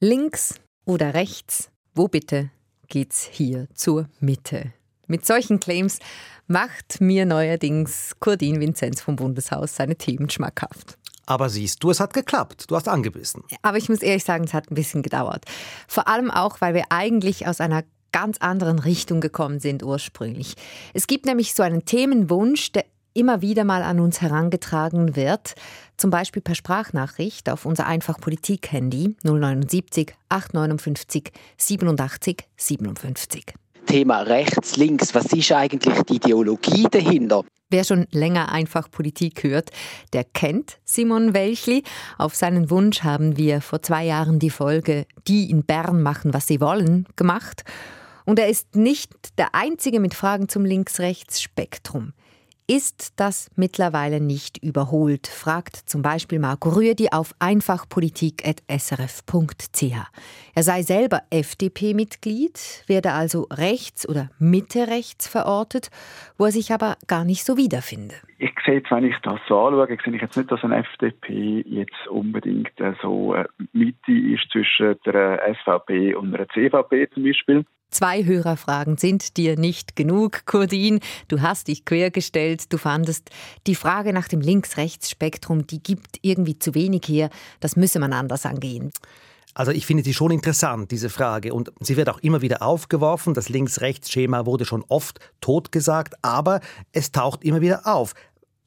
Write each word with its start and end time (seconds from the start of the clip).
Links 0.00 0.60
oder 0.84 1.14
rechts? 1.14 1.70
Wo 1.94 2.06
bitte 2.06 2.50
geht's 2.88 3.26
hier 3.32 3.66
zur 3.72 4.10
Mitte? 4.20 4.74
Mit 5.06 5.24
solchen 5.24 5.58
Claims 5.58 6.00
macht 6.46 7.00
mir 7.00 7.24
neuerdings 7.24 8.12
Kurdin 8.20 8.60
Vinzenz 8.60 9.00
vom 9.00 9.16
Bundeshaus 9.16 9.74
seine 9.74 9.96
Themen 9.96 10.28
schmackhaft. 10.28 10.98
Aber 11.24 11.48
siehst 11.48 11.82
du, 11.82 11.88
es 11.88 12.00
hat 12.00 12.12
geklappt. 12.12 12.70
Du 12.70 12.76
hast 12.76 12.88
angebissen. 12.88 13.42
Aber 13.62 13.78
ich 13.78 13.88
muss 13.88 14.02
ehrlich 14.02 14.24
sagen, 14.24 14.44
es 14.44 14.52
hat 14.52 14.70
ein 14.70 14.74
bisschen 14.74 15.02
gedauert. 15.02 15.46
Vor 15.88 16.08
allem 16.08 16.30
auch, 16.30 16.60
weil 16.60 16.74
wir 16.74 16.84
eigentlich 16.90 17.46
aus 17.46 17.62
einer 17.62 17.82
ganz 18.12 18.36
anderen 18.36 18.78
Richtung 18.78 19.22
gekommen 19.22 19.60
sind 19.60 19.82
ursprünglich. 19.82 20.56
Es 20.92 21.06
gibt 21.06 21.24
nämlich 21.24 21.54
so 21.54 21.62
einen 21.62 21.86
Themenwunsch, 21.86 22.70
der 22.72 22.84
immer 23.16 23.42
wieder 23.42 23.64
mal 23.64 23.82
an 23.82 23.98
uns 24.00 24.20
herangetragen 24.20 25.16
wird, 25.16 25.54
zum 25.96 26.10
Beispiel 26.10 26.42
per 26.42 26.54
Sprachnachricht 26.54 27.48
auf 27.50 27.64
unser 27.66 27.86
Einfach-Politik-Handy 27.86 29.16
079 29.22 30.14
859 30.28 31.32
87 31.56 32.44
57. 32.56 33.54
Thema 33.86 34.22
rechts, 34.22 34.76
links, 34.76 35.14
was 35.14 35.32
ist 35.32 35.52
eigentlich 35.52 36.02
die 36.02 36.16
Ideologie 36.16 36.86
dahinter? 36.90 37.44
Wer 37.70 37.84
schon 37.84 38.06
länger 38.12 38.52
einfach 38.52 38.90
Politik 38.90 39.42
hört, 39.42 39.70
der 40.12 40.22
kennt 40.22 40.78
Simon 40.84 41.34
Welchli. 41.34 41.82
Auf 42.16 42.34
seinen 42.34 42.70
Wunsch 42.70 43.02
haben 43.02 43.36
wir 43.36 43.60
vor 43.60 43.82
zwei 43.82 44.04
Jahren 44.04 44.38
die 44.38 44.50
Folge 44.50 45.06
Die 45.26 45.50
in 45.50 45.64
Bern 45.64 46.02
machen, 46.02 46.32
was 46.32 46.46
sie 46.46 46.60
wollen 46.60 47.06
gemacht. 47.16 47.64
Und 48.24 48.38
er 48.38 48.48
ist 48.48 48.76
nicht 48.76 49.38
der 49.38 49.54
Einzige 49.54 49.98
mit 49.98 50.14
Fragen 50.14 50.48
zum 50.48 50.64
Links-Rechts-Spektrum. 50.64 52.12
Ist 52.68 53.20
das 53.20 53.48
mittlerweile 53.54 54.20
nicht 54.20 54.60
überholt? 54.60 55.28
fragt 55.28 55.76
zum 55.76 56.02
Beispiel 56.02 56.40
Marco 56.40 56.70
Rüedi 56.70 57.10
auf 57.12 57.32
einfachpolitik.srf.ch. 57.38 59.94
Er 60.52 60.62
sei 60.64 60.82
selber 60.82 61.20
FDP-Mitglied, 61.30 62.82
werde 62.88 63.12
also 63.12 63.46
rechts 63.52 64.08
oder 64.08 64.30
Mitte-rechts 64.40 65.28
verortet, 65.28 65.90
wo 66.38 66.46
er 66.46 66.50
sich 66.50 66.72
aber 66.72 66.96
gar 67.06 67.24
nicht 67.24 67.44
so 67.44 67.56
wiederfinde. 67.56 68.16
Ich 68.38 68.50
sehe 68.64 68.78
jetzt, 68.78 68.90
wenn 68.90 69.04
ich 69.04 69.14
das 69.22 69.38
so 69.46 69.60
anschaue, 69.60 69.86
sehe 70.04 70.16
ich 70.16 70.22
jetzt 70.22 70.36
nicht, 70.36 70.50
dass 70.50 70.64
eine 70.64 70.78
FDP 70.78 71.62
jetzt 71.68 72.08
unbedingt 72.10 72.80
äh, 72.80 72.94
so 73.00 73.32
äh, 73.32 73.44
Mitte 73.74 74.10
ist 74.10 74.50
zwischen 74.50 74.96
der 75.06 75.54
SVP 75.62 76.16
und 76.16 76.34
einer 76.34 76.48
CVP 76.48 77.10
zum 77.14 77.22
Beispiel. 77.22 77.64
Zwei 77.90 78.24
Hörerfragen 78.24 78.98
sind 78.98 79.36
dir 79.36 79.58
nicht 79.58 79.96
genug, 79.96 80.44
Kurdin. 80.44 81.00
Du 81.28 81.40
hast 81.40 81.68
dich 81.68 81.84
quergestellt. 81.84 82.72
Du 82.72 82.78
fandest, 82.78 83.30
die 83.66 83.74
Frage 83.74 84.12
nach 84.12 84.28
dem 84.28 84.40
Links-Rechts-Spektrum, 84.40 85.66
die 85.66 85.82
gibt 85.82 86.18
irgendwie 86.22 86.58
zu 86.58 86.74
wenig 86.74 87.04
her. 87.06 87.30
Das 87.60 87.76
müsse 87.76 87.98
man 87.98 88.12
anders 88.12 88.44
angehen. 88.44 88.90
Also 89.54 89.72
ich 89.72 89.86
finde 89.86 90.04
sie 90.04 90.12
schon 90.12 90.32
interessant, 90.32 90.90
diese 90.90 91.08
Frage. 91.08 91.54
Und 91.54 91.72
sie 91.80 91.96
wird 91.96 92.10
auch 92.10 92.18
immer 92.18 92.42
wieder 92.42 92.60
aufgeworfen. 92.60 93.32
Das 93.32 93.48
Links-Rechts-Schema 93.48 94.44
wurde 94.44 94.66
schon 94.66 94.84
oft 94.88 95.20
totgesagt, 95.40 96.14
aber 96.22 96.60
es 96.92 97.12
taucht 97.12 97.44
immer 97.44 97.60
wieder 97.60 97.86
auf. 97.86 98.14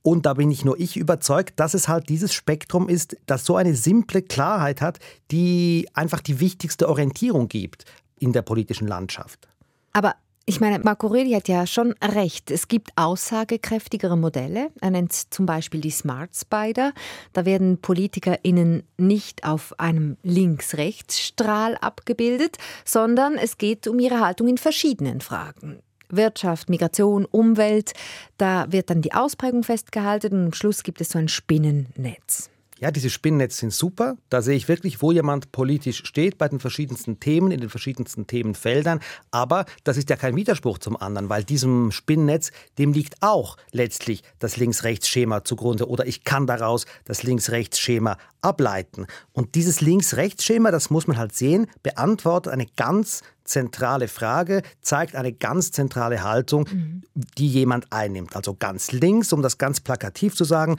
Und 0.02 0.26
da 0.26 0.34
bin 0.34 0.48
nicht 0.48 0.66
nur 0.66 0.80
ich 0.80 0.98
überzeugt, 0.98 1.60
dass 1.60 1.74
es 1.74 1.88
halt 1.88 2.10
dieses 2.10 2.34
Spektrum 2.34 2.90
ist, 2.90 3.18
das 3.26 3.46
so 3.46 3.58
eine 3.58 3.76
simple 3.76 4.22
Klarheit 4.22 4.82
hat, 4.82 4.98
die 5.30 5.88
einfach 5.94 6.22
die 6.22 6.40
wichtigste 6.40 6.88
Orientierung 6.88 7.50
gibt 7.50 7.86
in 8.20 8.34
der 8.34 8.42
politischen 8.42 8.88
Landschaft. 8.88 9.48
Aber 9.94 10.16
ich 10.50 10.60
meine, 10.60 10.80
Marco 10.80 11.06
Redi 11.06 11.34
hat 11.34 11.48
ja 11.48 11.68
schon 11.68 11.94
recht. 12.04 12.50
Es 12.50 12.68
gibt 12.68 12.90
aussagekräftigere 12.96 14.18
Modelle. 14.18 14.72
Er 14.82 14.90
nennt 14.90 15.14
zum 15.14 15.46
Beispiel 15.46 15.80
die 15.80 15.92
Smart 15.92 16.32
Spider. 16.36 16.94
Da 17.34 17.46
werden 17.46 17.78
PolitikerInnen 17.78 18.82
nicht 18.98 19.44
auf 19.44 19.80
einem 19.80 20.18
Links-Rechts-Strahl 20.24 21.78
abgebildet, 21.78 22.58
sondern 22.84 23.36
es 23.36 23.60
geht 23.60 23.88
um 23.88 24.00
ihre 24.00 24.22
Haltung 24.22 24.48
in 24.48 24.58
verschiedenen 24.58 25.22
Fragen. 25.22 25.84
Wirtschaft, 26.10 26.68
Migration, 26.68 27.26
Umwelt, 27.26 27.94
da 28.38 28.72
wird 28.72 28.90
dann 28.90 29.04
die 29.04 29.14
Ausprägung 29.14 29.62
festgehalten 29.62 30.34
und 30.34 30.46
am 30.48 30.54
Schluss 30.54 30.82
gibt 30.82 31.00
es 31.00 31.10
so 31.10 31.20
ein 31.20 31.28
Spinnennetz. 31.28 32.50
Ja, 32.80 32.92
diese 32.92 33.10
Spinnennetze 33.10 33.58
sind 33.58 33.74
super. 33.74 34.16
Da 34.30 34.42
sehe 34.42 34.56
ich 34.56 34.70
wirklich, 34.70 35.02
wo 35.02 35.12
jemand 35.12 35.52
politisch 35.52 36.06
steht 36.06 36.38
bei 36.38 36.48
den 36.48 36.62
verschiedensten 36.62 37.20
Themen, 37.20 37.52
in 37.52 37.60
den 37.60 37.70
verschiedensten 37.70 38.26
Themenfeldern. 38.26 39.02
Aber 39.32 39.66
das 39.84 39.98
ist 39.98 40.10
ja 40.10 40.16
kein 40.16 40.38
Widerspruch 40.38 40.78
zum 40.78 40.96
anderen, 40.96 41.28
weil 41.28 41.44
diesem 41.44 41.92
Spinnennetz, 41.92 42.52
dem 42.78 42.94
liegt 42.94 43.16
auch 43.22 43.58
letztlich 43.74 44.24
das 44.40 44.56
Links-Rechts-Schema 44.56 45.44
zugrunde. 45.44 45.90
Oder 45.90 46.08
ich 46.08 46.24
kann 46.24 46.48
daraus 46.48 46.86
das 47.04 47.24
Links-Rechts-Schema 47.24 48.18
ableiten. 48.42 49.08
Und 49.34 49.56
dieses 49.56 49.82
Links-Rechts-Schema, 49.82 50.72
das 50.72 50.90
muss 50.90 51.06
man 51.06 51.18
halt 51.18 51.36
sehen, 51.36 51.68
beantwortet 51.84 52.54
eine 52.54 52.66
ganz 52.78 53.24
zentrale 53.44 54.08
Frage, 54.08 54.62
zeigt 54.82 55.16
eine 55.16 55.34
ganz 55.34 55.72
zentrale 55.72 56.24
Haltung, 56.24 56.68
mhm. 56.72 57.04
die 57.38 57.50
jemand 57.50 57.92
einnimmt. 57.92 58.36
Also 58.38 58.54
ganz 58.54 58.94
links, 58.94 59.34
um 59.34 59.42
das 59.42 59.58
ganz 59.58 59.82
plakativ 59.82 60.36
zu 60.36 60.46
sagen, 60.46 60.78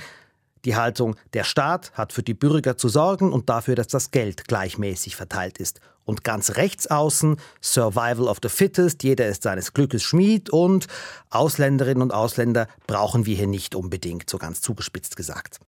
die 0.65 0.76
Haltung, 0.76 1.16
der 1.32 1.44
Staat 1.44 1.93
hat 1.93 2.12
für 2.12 2.22
die 2.22 2.34
Bürger 2.34 2.76
zu 2.76 2.88
sorgen 2.88 3.32
und 3.32 3.48
dafür, 3.48 3.75
dass 3.75 3.88
das 3.88 4.10
Geld 4.10 4.47
gleichmäßig 4.47 5.16
verteilt 5.16 5.59
ist. 5.59 5.81
Und 6.04 6.25
ganz 6.25 6.56
rechts 6.56 6.88
außen 6.88 7.37
Survival 7.62 8.26
of 8.26 8.38
the 8.43 8.48
Fittest, 8.48 9.03
jeder 9.04 9.28
ist 9.28 9.43
seines 9.43 9.72
Glückes 9.72 10.03
Schmied 10.03 10.50
und 10.50 10.87
Ausländerinnen 11.31 12.03
und 12.03 12.12
Ausländer 12.12 12.66
brauchen 12.87 13.26
wir 13.26 13.37
hier 13.37 13.47
nicht 13.47 13.75
unbedingt, 13.75 14.28
so 14.28 14.38
ganz 14.38 14.60
zugespitzt 14.60 15.16
gesagt. 15.16 15.60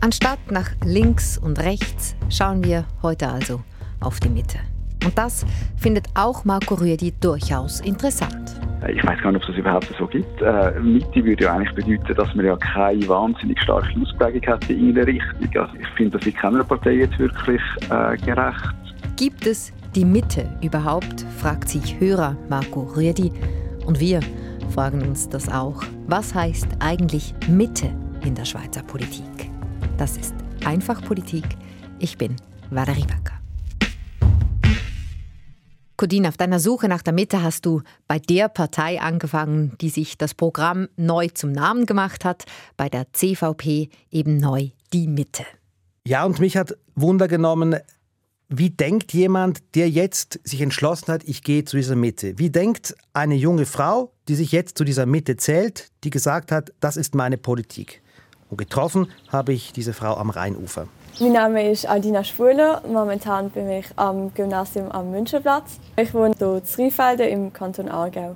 Anstatt 0.00 0.50
nach 0.50 0.70
links 0.84 1.38
und 1.38 1.58
rechts 1.60 2.14
schauen 2.28 2.62
wir 2.62 2.86
heute 3.02 3.28
also 3.28 3.62
auf 4.00 4.20
die 4.20 4.28
Mitte. 4.28 4.58
Und 5.04 5.16
das 5.16 5.44
findet 5.76 6.06
auch 6.14 6.44
Marco 6.44 6.74
Rüedi 6.74 7.12
durchaus 7.20 7.80
interessant. 7.80 8.54
Ich 8.88 9.02
weiß 9.02 9.20
gar 9.22 9.32
nicht, 9.32 9.42
ob 9.42 9.48
es 9.48 9.48
das 9.48 9.56
überhaupt 9.56 9.94
so 9.98 10.06
gibt. 10.06 10.42
Äh, 10.42 10.78
Mitte 10.80 11.24
würde 11.24 11.44
ja 11.44 11.54
eigentlich 11.54 11.74
bedeuten, 11.74 12.14
dass 12.14 12.34
man 12.34 12.44
ja 12.44 12.56
keine 12.56 13.06
wahnsinnig 13.08 13.60
starke 13.62 13.88
Ausprägung 14.00 14.46
hat 14.46 14.68
in 14.68 14.90
eine 14.90 15.06
Richtung. 15.06 15.62
Also 15.62 15.74
ich 15.80 15.88
finde 15.96 16.18
das 16.18 16.26
in 16.26 16.34
keiner 16.34 16.64
Partei 16.64 16.92
jetzt 16.92 17.18
wirklich 17.18 17.62
äh, 17.90 18.16
gerecht. 18.18 18.74
Gibt 19.16 19.46
es 19.46 19.72
die 19.94 20.04
Mitte 20.04 20.46
überhaupt, 20.62 21.24
fragt 21.38 21.68
sich 21.68 21.98
Hörer 21.98 22.36
Marco 22.48 22.82
Rüedi. 22.96 23.32
Und 23.86 24.00
wir 24.00 24.20
fragen 24.74 25.02
uns 25.02 25.28
das 25.28 25.48
auch. 25.48 25.82
Was 26.06 26.34
heißt 26.34 26.68
eigentlich 26.80 27.34
Mitte 27.48 27.90
in 28.24 28.34
der 28.34 28.44
Schweizer 28.44 28.82
Politik? 28.82 29.24
Das 29.96 30.16
ist 30.16 30.34
Einfach 30.64 31.02
Politik. 31.02 31.44
Ich 31.98 32.16
bin 32.16 32.36
Valerie 32.70 33.04
Becker. 33.04 33.43
Codin, 35.96 36.26
auf 36.26 36.36
deiner 36.36 36.58
Suche 36.58 36.88
nach 36.88 37.02
der 37.02 37.12
Mitte 37.12 37.42
hast 37.42 37.66
du 37.66 37.82
bei 38.08 38.18
der 38.18 38.48
Partei 38.48 39.00
angefangen, 39.00 39.76
die 39.80 39.90
sich 39.90 40.18
das 40.18 40.34
Programm 40.34 40.88
neu 40.96 41.28
zum 41.32 41.52
Namen 41.52 41.86
gemacht 41.86 42.24
hat, 42.24 42.44
bei 42.76 42.88
der 42.88 43.12
CVP 43.12 43.90
eben 44.10 44.38
neu 44.38 44.70
die 44.92 45.06
Mitte. 45.06 45.44
Ja, 46.04 46.24
und 46.24 46.40
mich 46.40 46.56
hat 46.56 46.76
Wunder 46.96 47.28
genommen, 47.28 47.76
wie 48.48 48.70
denkt 48.70 49.12
jemand, 49.12 49.62
der 49.76 49.88
jetzt 49.88 50.40
sich 50.42 50.60
entschlossen 50.60 51.12
hat, 51.12 51.22
ich 51.24 51.42
gehe 51.42 51.64
zu 51.64 51.76
dieser 51.76 51.96
Mitte? 51.96 52.38
Wie 52.38 52.50
denkt 52.50 52.94
eine 53.12 53.36
junge 53.36 53.64
Frau, 53.64 54.12
die 54.28 54.34
sich 54.34 54.50
jetzt 54.50 54.76
zu 54.76 54.84
dieser 54.84 55.06
Mitte 55.06 55.36
zählt, 55.36 55.90
die 56.02 56.10
gesagt 56.10 56.50
hat, 56.50 56.72
das 56.80 56.96
ist 56.96 57.14
meine 57.14 57.38
Politik? 57.38 58.02
Und 58.50 58.58
getroffen 58.58 59.06
habe 59.28 59.52
ich 59.52 59.72
diese 59.72 59.92
Frau 59.92 60.16
am 60.16 60.30
Rheinufer. 60.30 60.88
Mein 61.20 61.30
Name 61.30 61.70
ist 61.70 61.86
Aldina 61.86 62.24
Spuler. 62.24 62.82
Momentan 62.88 63.48
bin 63.50 63.70
ich 63.70 63.86
am 63.94 64.34
Gymnasium 64.34 64.90
am 64.90 65.12
Münchenplatz. 65.12 65.78
Ich 65.96 66.12
wohne 66.12 66.34
hier 66.36 66.56
in 66.56 66.62
Rheinfelden 66.76 67.28
im 67.28 67.52
Kanton 67.52 67.88
Aargau. 67.88 68.34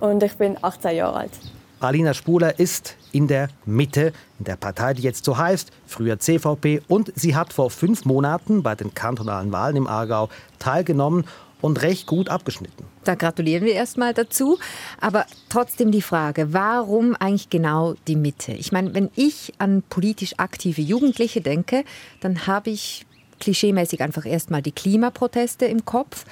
Und 0.00 0.22
ich 0.22 0.34
bin 0.36 0.56
18 0.62 0.96
Jahre 0.96 1.16
alt. 1.18 1.32
Alina 1.80 2.14
Spuler 2.14 2.58
ist 2.58 2.96
in 3.12 3.28
der 3.28 3.48
Mitte, 3.66 4.14
in 4.38 4.46
der 4.46 4.56
Partei, 4.56 4.94
die 4.94 5.02
jetzt 5.02 5.26
so 5.26 5.36
heißt, 5.36 5.70
früher 5.86 6.18
CVP. 6.18 6.80
Und 6.88 7.12
sie 7.14 7.36
hat 7.36 7.52
vor 7.52 7.68
fünf 7.68 8.06
Monaten 8.06 8.62
bei 8.62 8.74
den 8.74 8.94
kantonalen 8.94 9.52
Wahlen 9.52 9.76
im 9.76 9.86
Aargau 9.86 10.30
teilgenommen 10.58 11.26
und 11.60 11.82
recht 11.82 12.06
gut 12.06 12.28
abgeschnitten. 12.28 12.84
Da 13.04 13.14
gratulieren 13.14 13.64
wir 13.64 13.74
erstmal 13.74 14.14
dazu. 14.14 14.58
Aber 15.00 15.26
trotzdem 15.48 15.90
die 15.90 16.02
Frage, 16.02 16.52
warum 16.52 17.14
eigentlich 17.16 17.50
genau 17.50 17.94
die 18.06 18.16
Mitte? 18.16 18.52
Ich 18.52 18.72
meine, 18.72 18.94
wenn 18.94 19.10
ich 19.16 19.54
an 19.58 19.82
politisch 19.88 20.34
aktive 20.38 20.82
Jugendliche 20.82 21.40
denke, 21.40 21.84
dann 22.20 22.46
habe 22.46 22.70
ich 22.70 23.06
klischeemäßig 23.40 24.02
einfach 24.02 24.26
erstmal 24.26 24.62
die 24.62 24.72
Klimaproteste 24.72 25.66
im 25.66 25.84
Kopf 25.84 26.24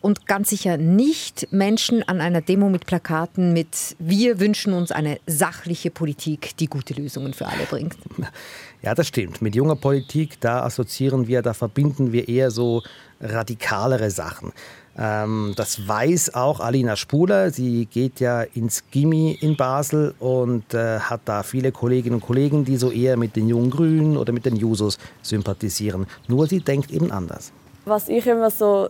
und 0.00 0.26
ganz 0.26 0.50
sicher 0.50 0.76
nicht 0.76 1.48
Menschen 1.52 2.02
an 2.08 2.20
einer 2.20 2.40
Demo 2.40 2.68
mit 2.68 2.86
Plakaten 2.86 3.52
mit 3.52 3.96
Wir 3.98 4.38
wünschen 4.38 4.72
uns 4.72 4.92
eine 4.92 5.18
sachliche 5.26 5.90
Politik, 5.90 6.56
die 6.58 6.66
gute 6.66 6.94
Lösungen 6.94 7.34
für 7.34 7.46
alle 7.46 7.64
bringt. 7.64 7.96
Ja, 8.82 8.94
das 8.94 9.06
stimmt. 9.06 9.42
Mit 9.42 9.54
junger 9.54 9.76
Politik, 9.76 10.40
da 10.40 10.62
assoziieren 10.62 11.26
wir, 11.26 11.42
da 11.42 11.54
verbinden 11.54 12.12
wir 12.12 12.28
eher 12.28 12.50
so 12.50 12.82
radikalere 13.20 14.10
Sachen. 14.10 14.52
Ähm, 14.98 15.52
das 15.56 15.86
weiß 15.86 16.34
auch 16.34 16.60
Alina 16.60 16.96
Spuler. 16.96 17.50
Sie 17.50 17.86
geht 17.86 18.20
ja 18.20 18.42
ins 18.42 18.84
Gimmi 18.90 19.38
in 19.40 19.56
Basel 19.56 20.14
und 20.18 20.72
äh, 20.72 21.00
hat 21.00 21.22
da 21.26 21.42
viele 21.42 21.72
Kolleginnen 21.72 22.16
und 22.16 22.20
Kollegen, 22.22 22.64
die 22.64 22.76
so 22.76 22.90
eher 22.90 23.16
mit 23.16 23.36
den 23.36 23.48
Jungen 23.48 23.70
Grünen 23.70 24.16
oder 24.16 24.32
mit 24.32 24.46
den 24.46 24.56
Jusos 24.56 24.98
sympathisieren. 25.22 26.06
Nur 26.28 26.46
sie 26.46 26.60
denkt 26.60 26.90
eben 26.90 27.12
anders. 27.12 27.52
Was 27.84 28.08
ich 28.08 28.26
immer 28.26 28.50
so 28.50 28.88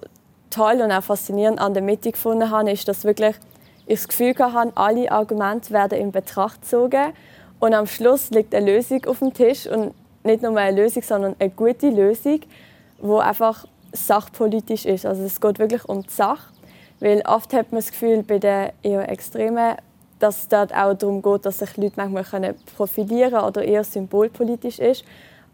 toll 0.51 0.81
und 0.83 0.93
auch 0.93 1.03
faszinierend 1.03 1.59
an 1.59 1.75
der 1.75 1.83
Mitte 1.83 2.13
gefunden 2.13 2.51
habe, 2.51 2.71
ist, 2.71 2.87
dass 2.87 3.05
wirklich 3.05 3.37
ich 3.87 3.99
das 3.99 4.09
Gefühl 4.09 4.35
hatte, 4.39 4.73
alle 4.77 5.11
Argumente 5.11 5.71
werden 5.71 5.99
in 5.99 6.13
Betracht 6.13 6.63
gezogen 6.63 7.13
und 7.59 7.75
am 7.75 7.87
Schluss 7.87 8.31
liegt 8.31 8.55
eine 8.55 8.73
Lösung 8.73 9.05
auf 9.07 9.21
dem 9.21 9.33
Tisch 9.33 9.67
und 9.67 9.95
nicht 10.25 10.43
nur 10.43 10.57
eine 10.57 10.83
Lösung, 10.83 11.03
sondern 11.03 11.37
eine 11.39 11.51
gute 11.51 11.89
Lösung, 11.89 12.41
wo 12.99 13.19
einfach 13.19 13.67
sachpolitisch 13.93 14.85
ist. 14.85 15.07
Also 15.07 15.23
es 15.23 15.41
geht 15.41 15.59
wirklich 15.59 15.85
um 15.87 16.03
die 16.03 16.11
Sache, 16.11 16.53
weil 17.01 17.23
oft 17.27 17.53
hat 17.53 17.73
man 17.73 17.81
das 17.81 17.91
Gefühl 17.91 18.23
bei 18.23 18.39
den 18.39 18.71
eher 18.83 19.09
Extremen, 19.09 19.77
dass 20.19 20.43
es 20.43 20.49
dort 20.49 20.75
auch 20.75 20.95
darum 20.95 21.23
geht, 21.23 21.47
dass 21.47 21.59
sich 21.59 21.77
Leute 21.77 21.95
manchmal 21.97 22.55
profilieren 22.77 23.45
oder 23.45 23.63
eher 23.63 23.85
symbolpolitisch 23.85 24.79
ist. 24.79 25.05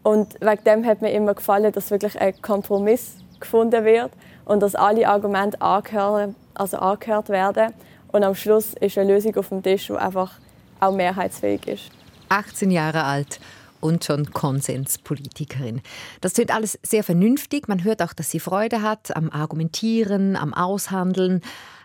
Und 0.03 0.35
wegen 0.41 0.63
dem 0.65 0.85
hat 0.85 1.01
mir 1.01 1.11
immer 1.11 1.33
gefallen, 1.33 1.71
dass 1.71 1.91
wirklich 1.91 2.19
ein 2.19 2.41
Kompromiss 2.41 3.15
gefunden 3.39 3.85
wird 3.85 4.11
und 4.45 4.61
dass 4.61 4.75
alle 4.75 5.07
Argumente 5.07 5.61
angehört, 5.61 6.35
also 6.53 6.77
angehört 6.77 7.29
werden. 7.29 7.73
Und 8.11 8.23
am 8.23 8.35
Schluss 8.35 8.73
ist 8.73 8.97
eine 8.97 9.13
Lösung 9.13 9.35
auf 9.37 9.49
dem 9.49 9.63
Tisch, 9.63 9.87
die 9.87 9.93
einfach 9.93 10.39
auch 10.83 10.95
mehrheitsfähig 10.95 11.67
ist. 11.67 11.91
18 12.29 12.71
Jahre 12.71 13.03
alt 13.03 13.39
und 13.79 14.05
schon 14.05 14.31
Konsenspolitikerin. 14.31 15.81
Das 16.21 16.33
klingt 16.33 16.53
alles 16.53 16.79
sehr 16.83 17.03
vernünftig. 17.03 17.67
Man 17.67 17.83
hört 17.83 18.01
auch, 18.01 18.13
dass 18.13 18.31
sie 18.31 18.39
Freude 18.39 18.81
hat 18.81 19.15
am 19.15 19.29
Argumentieren, 19.29 20.35
am 20.35 20.53
Aushandeln. 20.53 21.41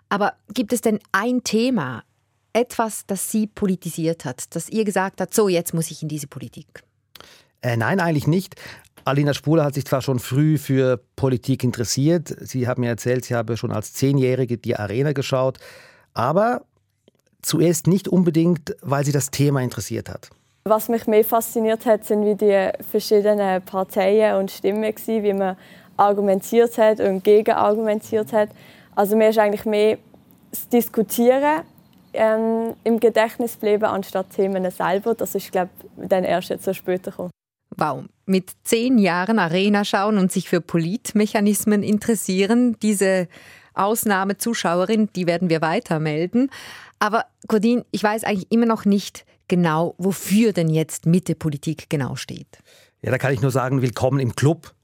Aber 0.09 0.35
gibt 0.55 0.73
es 0.73 0.81
denn 0.81 1.00
ein 1.12 1.43
Thema, 1.45 2.03
etwas, 2.53 3.05
das 3.06 3.31
sie 3.31 3.47
politisiert 3.47 4.25
hat, 4.25 4.55
das 4.55 4.69
ihr 4.69 4.85
gesagt 4.85 5.21
hat, 5.21 5.35
so 5.35 5.49
jetzt 5.49 5.75
muss 5.75 5.91
ich 5.91 6.03
in 6.03 6.09
diese 6.09 6.29
Politik? 6.29 6.83
Äh, 7.61 7.77
nein, 7.77 8.00
eigentlich 8.00 8.27
nicht. 8.27 8.55
Alina 9.05 9.35
Spuler 9.35 9.65
hat 9.65 9.75
sich 9.75 9.85
zwar 9.85 10.03
schon 10.03 10.19
früh 10.19 10.59
für 10.59 11.00
Politik 11.17 11.65
interessiert. 11.65 12.35
Sie 12.41 12.69
hat 12.69 12.79
mir 12.79 12.89
erzählt, 12.89 13.25
sie 13.25 13.35
habe 13.35 13.56
schon 13.56 13.73
als 13.73 13.93
Zehnjährige 13.95 14.59
die 14.59 14.77
Arena 14.77 15.12
geschaut. 15.12 15.59
Aber 16.15 16.62
zuerst 17.43 17.87
nicht 17.87 18.08
unbedingt, 18.08 18.76
weil 18.82 19.05
sie 19.05 19.12
das 19.12 19.31
Thema 19.31 19.61
interessiert 19.62 20.08
hat. 20.08 20.31
Was 20.64 20.88
mich 20.88 21.06
mehr 21.06 21.25
fasziniert 21.25 21.87
hat, 21.87 22.05
sind 22.05 22.25
wie 22.25 22.35
die 22.35 22.70
verschiedenen 22.90 23.62
Parteien 23.62 24.37
und 24.37 24.50
Stimmen 24.50 24.82
gewesen, 24.82 25.23
wie 25.23 25.32
man 25.32 25.56
argumentiert 25.96 26.76
hat 26.79 27.00
und 27.00 27.25
gegenargumentiert 27.25 28.32
hat. 28.32 28.50
Also 28.94 29.17
mir 29.17 29.31
ist 29.31 29.38
eigentlich 29.38 29.64
mehr 29.64 29.99
das 30.50 30.69
Diskutieren 30.69 31.62
ähm, 32.12 32.75
im 32.85 33.00
Gedächtnis 33.00 33.55
geblieben, 33.55 33.85
anstatt 33.85 34.31
Themen 34.31 34.70
selber. 34.70 35.14
Das 35.14 35.35
ist, 35.35 35.52
glaube 35.52 35.70
ich, 35.79 36.08
dann 36.08 36.25
erst 36.25 36.50
jetzt 36.50 36.64
so 36.64 36.73
später 36.73 37.11
gekommen. 37.11 37.31
Wow, 37.76 38.05
mit 38.26 38.50
zehn 38.64 38.99
Jahren 38.99 39.38
Arena 39.38 39.85
schauen 39.85 40.19
und 40.19 40.32
sich 40.32 40.49
für 40.49 40.61
Politmechanismen 40.61 41.82
interessieren, 41.82 42.76
diese 42.82 43.29
Ausnahmezuschauerin, 43.79 45.09
die 45.15 45.27
werden 45.27 45.49
wir 45.51 45.61
weitermelden. 45.61 46.51
Aber 46.99 47.25
Cordin, 47.47 47.85
ich 47.91 48.03
weiß 48.03 48.25
eigentlich 48.25 48.51
immer 48.51 48.67
noch 48.67 48.85
nicht, 48.85 49.25
genau, 49.47 49.95
wofür 49.99 50.53
denn 50.53 50.69
jetzt 50.69 51.07
Mitte-Politik 51.07 51.89
genau 51.89 52.17
steht. 52.17 52.59
Ja, 53.03 53.11
da 53.11 53.19
kann 53.19 53.33
ich 53.33 53.41
nur 53.41 53.51
sagen, 53.51 53.81
willkommen 53.83 54.19
im 54.19 54.35
Club. 54.35 54.75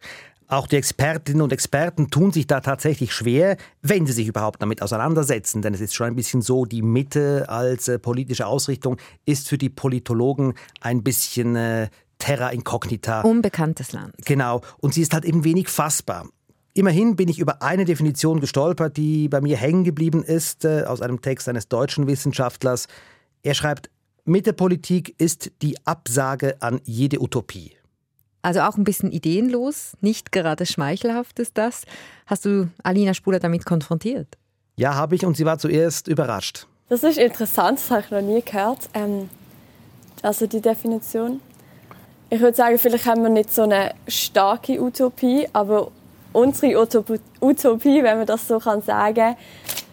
Auch 0.46 0.66
die 0.66 0.76
Expertinnen 0.76 1.42
und 1.42 1.52
Experten 1.52 2.10
tun 2.10 2.30
sich 2.30 2.46
da 2.46 2.60
tatsächlich 2.60 3.12
schwer, 3.12 3.56
wenn 3.82 4.06
sie 4.06 4.12
sich 4.12 4.28
überhaupt 4.28 4.62
damit 4.62 4.82
auseinandersetzen. 4.82 5.62
Denn 5.62 5.74
es 5.74 5.80
ist 5.80 5.94
schon 5.94 6.06
ein 6.06 6.16
bisschen 6.16 6.42
so, 6.42 6.64
die 6.64 6.82
Mitte 6.82 7.48
als 7.48 7.88
äh, 7.88 7.98
politische 7.98 8.46
Ausrichtung 8.46 8.98
ist 9.24 9.48
für 9.48 9.58
die 9.58 9.70
Politologen 9.70 10.54
ein 10.80 11.02
bisschen 11.02 11.56
äh, 11.56 11.88
terra 12.18 12.50
incognita. 12.50 13.22
Unbekanntes 13.22 13.92
Land. 13.92 14.14
Genau. 14.24 14.60
Und 14.78 14.94
sie 14.94 15.02
ist 15.02 15.14
halt 15.14 15.24
eben 15.24 15.44
wenig 15.44 15.68
fassbar. 15.68 16.28
Immerhin 16.76 17.14
bin 17.14 17.28
ich 17.28 17.38
über 17.38 17.62
eine 17.62 17.84
Definition 17.84 18.40
gestolpert, 18.40 18.96
die 18.96 19.28
bei 19.28 19.40
mir 19.40 19.56
hängen 19.56 19.84
geblieben 19.84 20.24
ist, 20.24 20.64
äh, 20.64 20.82
aus 20.82 21.00
einem 21.00 21.22
Text 21.22 21.48
eines 21.48 21.68
deutschen 21.68 22.08
Wissenschaftlers. 22.08 22.88
Er 23.44 23.54
schreibt, 23.54 23.90
Mittepolitik 24.24 25.14
ist 25.18 25.52
die 25.62 25.76
Absage 25.86 26.56
an 26.60 26.80
jede 26.84 27.20
Utopie. 27.22 27.76
Also 28.42 28.60
auch 28.62 28.76
ein 28.76 28.82
bisschen 28.82 29.12
ideenlos, 29.12 29.92
nicht 30.00 30.32
gerade 30.32 30.66
schmeichelhaft 30.66 31.38
ist 31.38 31.56
das. 31.56 31.84
Hast 32.26 32.44
du 32.44 32.68
Alina 32.82 33.14
Spuler 33.14 33.38
damit 33.38 33.64
konfrontiert? 33.64 34.36
Ja, 34.76 34.96
habe 34.96 35.14
ich 35.14 35.24
und 35.24 35.36
sie 35.36 35.44
war 35.44 35.58
zuerst 35.58 36.08
überrascht. 36.08 36.66
Das 36.88 37.04
ist 37.04 37.18
interessant, 37.18 37.78
das 37.78 37.90
habe 37.90 38.02
ich 38.02 38.10
noch 38.10 38.20
nie 38.20 38.42
gehört. 38.42 38.90
Ähm, 38.94 39.30
also 40.22 40.48
die 40.48 40.60
Definition. 40.60 41.40
Ich 42.30 42.40
würde 42.40 42.56
sagen, 42.56 42.78
vielleicht 42.78 43.06
haben 43.06 43.22
wir 43.22 43.30
nicht 43.30 43.54
so 43.54 43.62
eine 43.62 43.94
starke 44.08 44.82
Utopie, 44.82 45.46
aber 45.52 45.92
unsere 46.34 46.78
Utopie, 47.40 48.02
wenn 48.02 48.18
man 48.18 48.26
das 48.26 48.46
so 48.46 48.58
kann 48.58 48.82
sagen, 48.82 49.36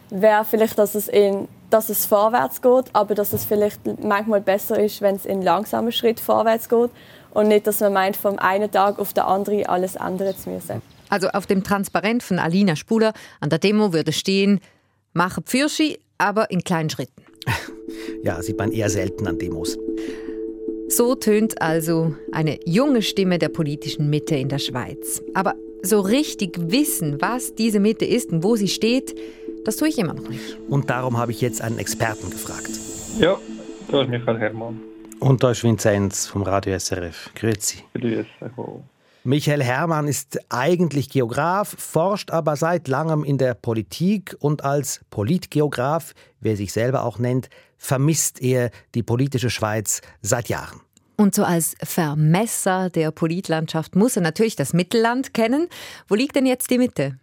wäre 0.10 0.44
vielleicht, 0.44 0.78
dass 0.78 0.96
es 0.96 1.08
in 1.08 1.48
dass 1.72 1.90
es 1.90 2.06
vorwärts 2.06 2.62
geht, 2.62 2.86
aber 2.94 3.16
dass 3.16 3.34
es 3.34 3.46
vielleicht 3.46 3.80
manchmal 4.04 4.42
besser 4.42 4.78
ist, 4.78 5.02
wenn 5.02 5.16
es 5.16 5.26
in 5.26 5.42
langsamen 5.42 5.92
Schritt 5.92 6.20
vorwärts 6.20 6.70
geht 6.70 6.90
und 7.34 7.48
nicht, 7.48 7.66
dass 7.66 7.80
man 7.80 7.94
meint, 7.94 8.18
vom 8.18 8.38
einen 8.40 8.70
Tag 8.70 9.00
auf 9.00 9.14
den 9.14 9.24
anderen 9.24 9.66
alles 9.66 9.96
ändern 9.96 10.36
zu 10.36 10.50
müssen. 10.50 10.82
Also 11.10 11.30
auf 11.30 11.46
dem 11.46 11.64
Transparent 11.64 12.24
von 12.24 12.40
Alina 12.40 12.76
Spuler 12.76 13.14
an 13.40 13.50
der 13.50 13.60
Demo 13.60 13.94
würde 13.94 14.12
stehen, 14.12 14.60
mache 15.14 15.42
Pfirschi, 15.42 16.00
aber 16.18 16.52
in 16.52 16.64
kleinen 16.64 16.90
Schritten. 16.90 17.24
Ja, 18.24 18.42
sieht 18.42 18.58
man 18.58 18.72
eher 18.72 18.90
selten 18.90 19.28
an 19.28 19.40
Demos. 19.40 19.78
So 20.88 21.16
tönt 21.16 21.60
also 21.60 22.16
eine 22.32 22.60
junge 22.66 23.02
Stimme 23.02 23.40
der 23.40 23.50
politischen 23.50 24.10
Mitte 24.10 24.36
in 24.36 24.48
der 24.48 24.60
Schweiz. 24.60 25.24
Aber 25.34 25.56
so 25.84 26.00
richtig 26.00 26.72
wissen, 26.72 27.22
was 27.22 27.56
diese 27.56 27.80
Mitte 27.80 28.06
ist 28.06 28.32
und 28.32 28.44
wo 28.44 28.56
sie 28.56 28.68
steht, 28.68 29.16
das 29.66 29.78
tue 29.78 29.90
ich 29.90 29.98
immer 29.98 30.14
noch 30.14 30.28
nicht. 30.28 30.58
Und 30.70 30.90
darum 30.90 31.18
habe 31.18 31.32
ich 31.32 31.42
jetzt 31.42 31.62
einen 31.62 31.78
Experten 31.78 32.30
gefragt. 32.30 32.72
Ja, 33.20 33.38
da 33.90 34.02
ist 34.02 34.10
Michael 34.10 34.40
Hermann. 34.40 34.80
Und 35.20 35.44
da 35.44 35.52
ist 35.52 35.64
Vinzenz 35.64 36.28
vom 36.28 36.42
Radio 36.42 36.78
SRF. 36.78 37.30
Grüezi. 37.36 37.84
Grüezi. 37.94 38.28
Michael 39.24 39.62
Hermann 39.62 40.08
ist 40.08 40.40
eigentlich 40.50 41.10
Geograf, 41.10 41.76
forscht 41.78 42.32
aber 42.32 42.56
seit 42.56 42.88
langem 42.88 43.24
in 43.24 43.38
der 43.38 43.54
Politik 43.54 44.36
und 44.40 44.66
als 44.66 45.02
Politgeograf, 45.12 46.14
wer 46.40 46.58
sich 46.58 46.74
selber 46.74 47.04
auch 47.04 47.20
nennt, 47.20 47.50
vermisst 47.78 48.42
er 48.42 48.72
die 48.96 49.04
politische 49.04 49.52
Schweiz 49.52 50.02
seit 50.24 50.50
Jahren. 50.50 50.82
Und 51.22 51.36
so 51.36 51.44
als 51.44 51.76
Vermesser 51.84 52.90
der 52.90 53.12
Politlandschaft 53.12 53.96
muss 53.96 54.16
er 54.16 54.24
natürlich 54.24 54.56
das 54.56 54.74
Mittelland 54.74 55.36
kennen. 55.36 55.68
Wo 56.08 56.16
liegt 56.16 56.36
denn 56.36 56.48
jetzt 56.48 56.72
die 56.72 56.80
Mitte? 56.80 57.20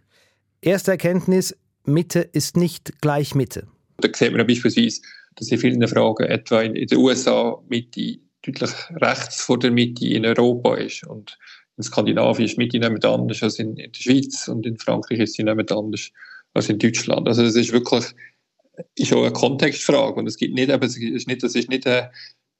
Erste 0.61 0.91
Erkenntnis, 0.91 1.53
Mitte 1.83 2.21
ist 2.21 2.55
nicht 2.55 3.01
gleich 3.01 3.35
Mitte. 3.35 3.67
Da 3.97 4.07
sieht 4.13 4.31
man 4.31 4.47
beispielsweise, 4.47 5.01
dass 5.35 5.51
in 5.51 5.57
vielen 5.57 5.85
Fragen 5.85 6.23
etwa 6.27 6.61
in 6.61 6.75
den 6.75 6.97
USA 6.97 7.61
Mitte 7.67 8.19
deutlich 8.41 8.71
rechts 9.01 9.41
vor 9.41 9.59
der 9.59 9.71
Mitte 9.71 10.07
in 10.07 10.25
Europa 10.25 10.77
ist. 10.77 11.05
Und 11.05 11.37
in 11.75 11.83
Skandinavien 11.83 12.47
ist 12.47 12.57
Mitte 12.57 12.79
nicht 12.79 13.03
anders 13.03 13.43
als 13.43 13.59
in, 13.59 13.75
der 13.75 13.89
Schweiz 13.93 14.47
und 14.47 14.65
in 14.65 14.77
Frankreich 14.77 15.19
ist 15.19 15.33
sie 15.33 15.43
nicht 15.43 15.73
anders 15.73 16.09
als 16.53 16.69
in 16.69 16.79
Deutschland. 16.79 17.27
Also 17.27 17.43
das 17.43 17.57
ist 17.57 17.73
wirklich 17.73 18.05
ist 18.95 19.13
auch 19.13 19.23
eine 19.23 19.33
Kontextfrage 19.33 20.13
und 20.13 20.27
es 20.27 20.37
gibt 20.37 20.55
nicht, 20.55 20.71
aber 20.71 20.85
es 20.85 20.97
ist 20.97 21.27
nicht, 21.27 21.43
das 21.43 21.55
ist 21.55 21.69
nicht 21.69 21.85
eine, 21.85 22.11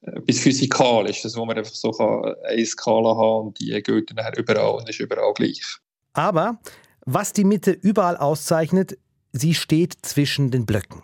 etwas 0.01 0.39
Physikalisches, 0.39 1.35
wo 1.35 1.45
man 1.45 1.57
einfach 1.57 1.73
so 1.73 1.91
kann 1.91 2.35
eine 2.47 2.65
Skala 2.65 3.15
haben 3.15 3.47
und 3.47 3.59
die 3.59 3.81
gilt 3.81 4.11
dann 4.15 4.33
überall 4.37 4.75
und 4.75 4.89
ist 4.89 4.99
überall 4.99 5.33
gleich. 5.33 5.61
Aber 6.13 6.59
was 7.05 7.33
die 7.33 7.43
Mitte 7.43 7.71
überall 7.71 8.17
auszeichnet, 8.17 8.97
sie 9.31 9.53
steht 9.53 9.95
zwischen 10.01 10.51
den 10.51 10.65
Blöcken. 10.65 11.03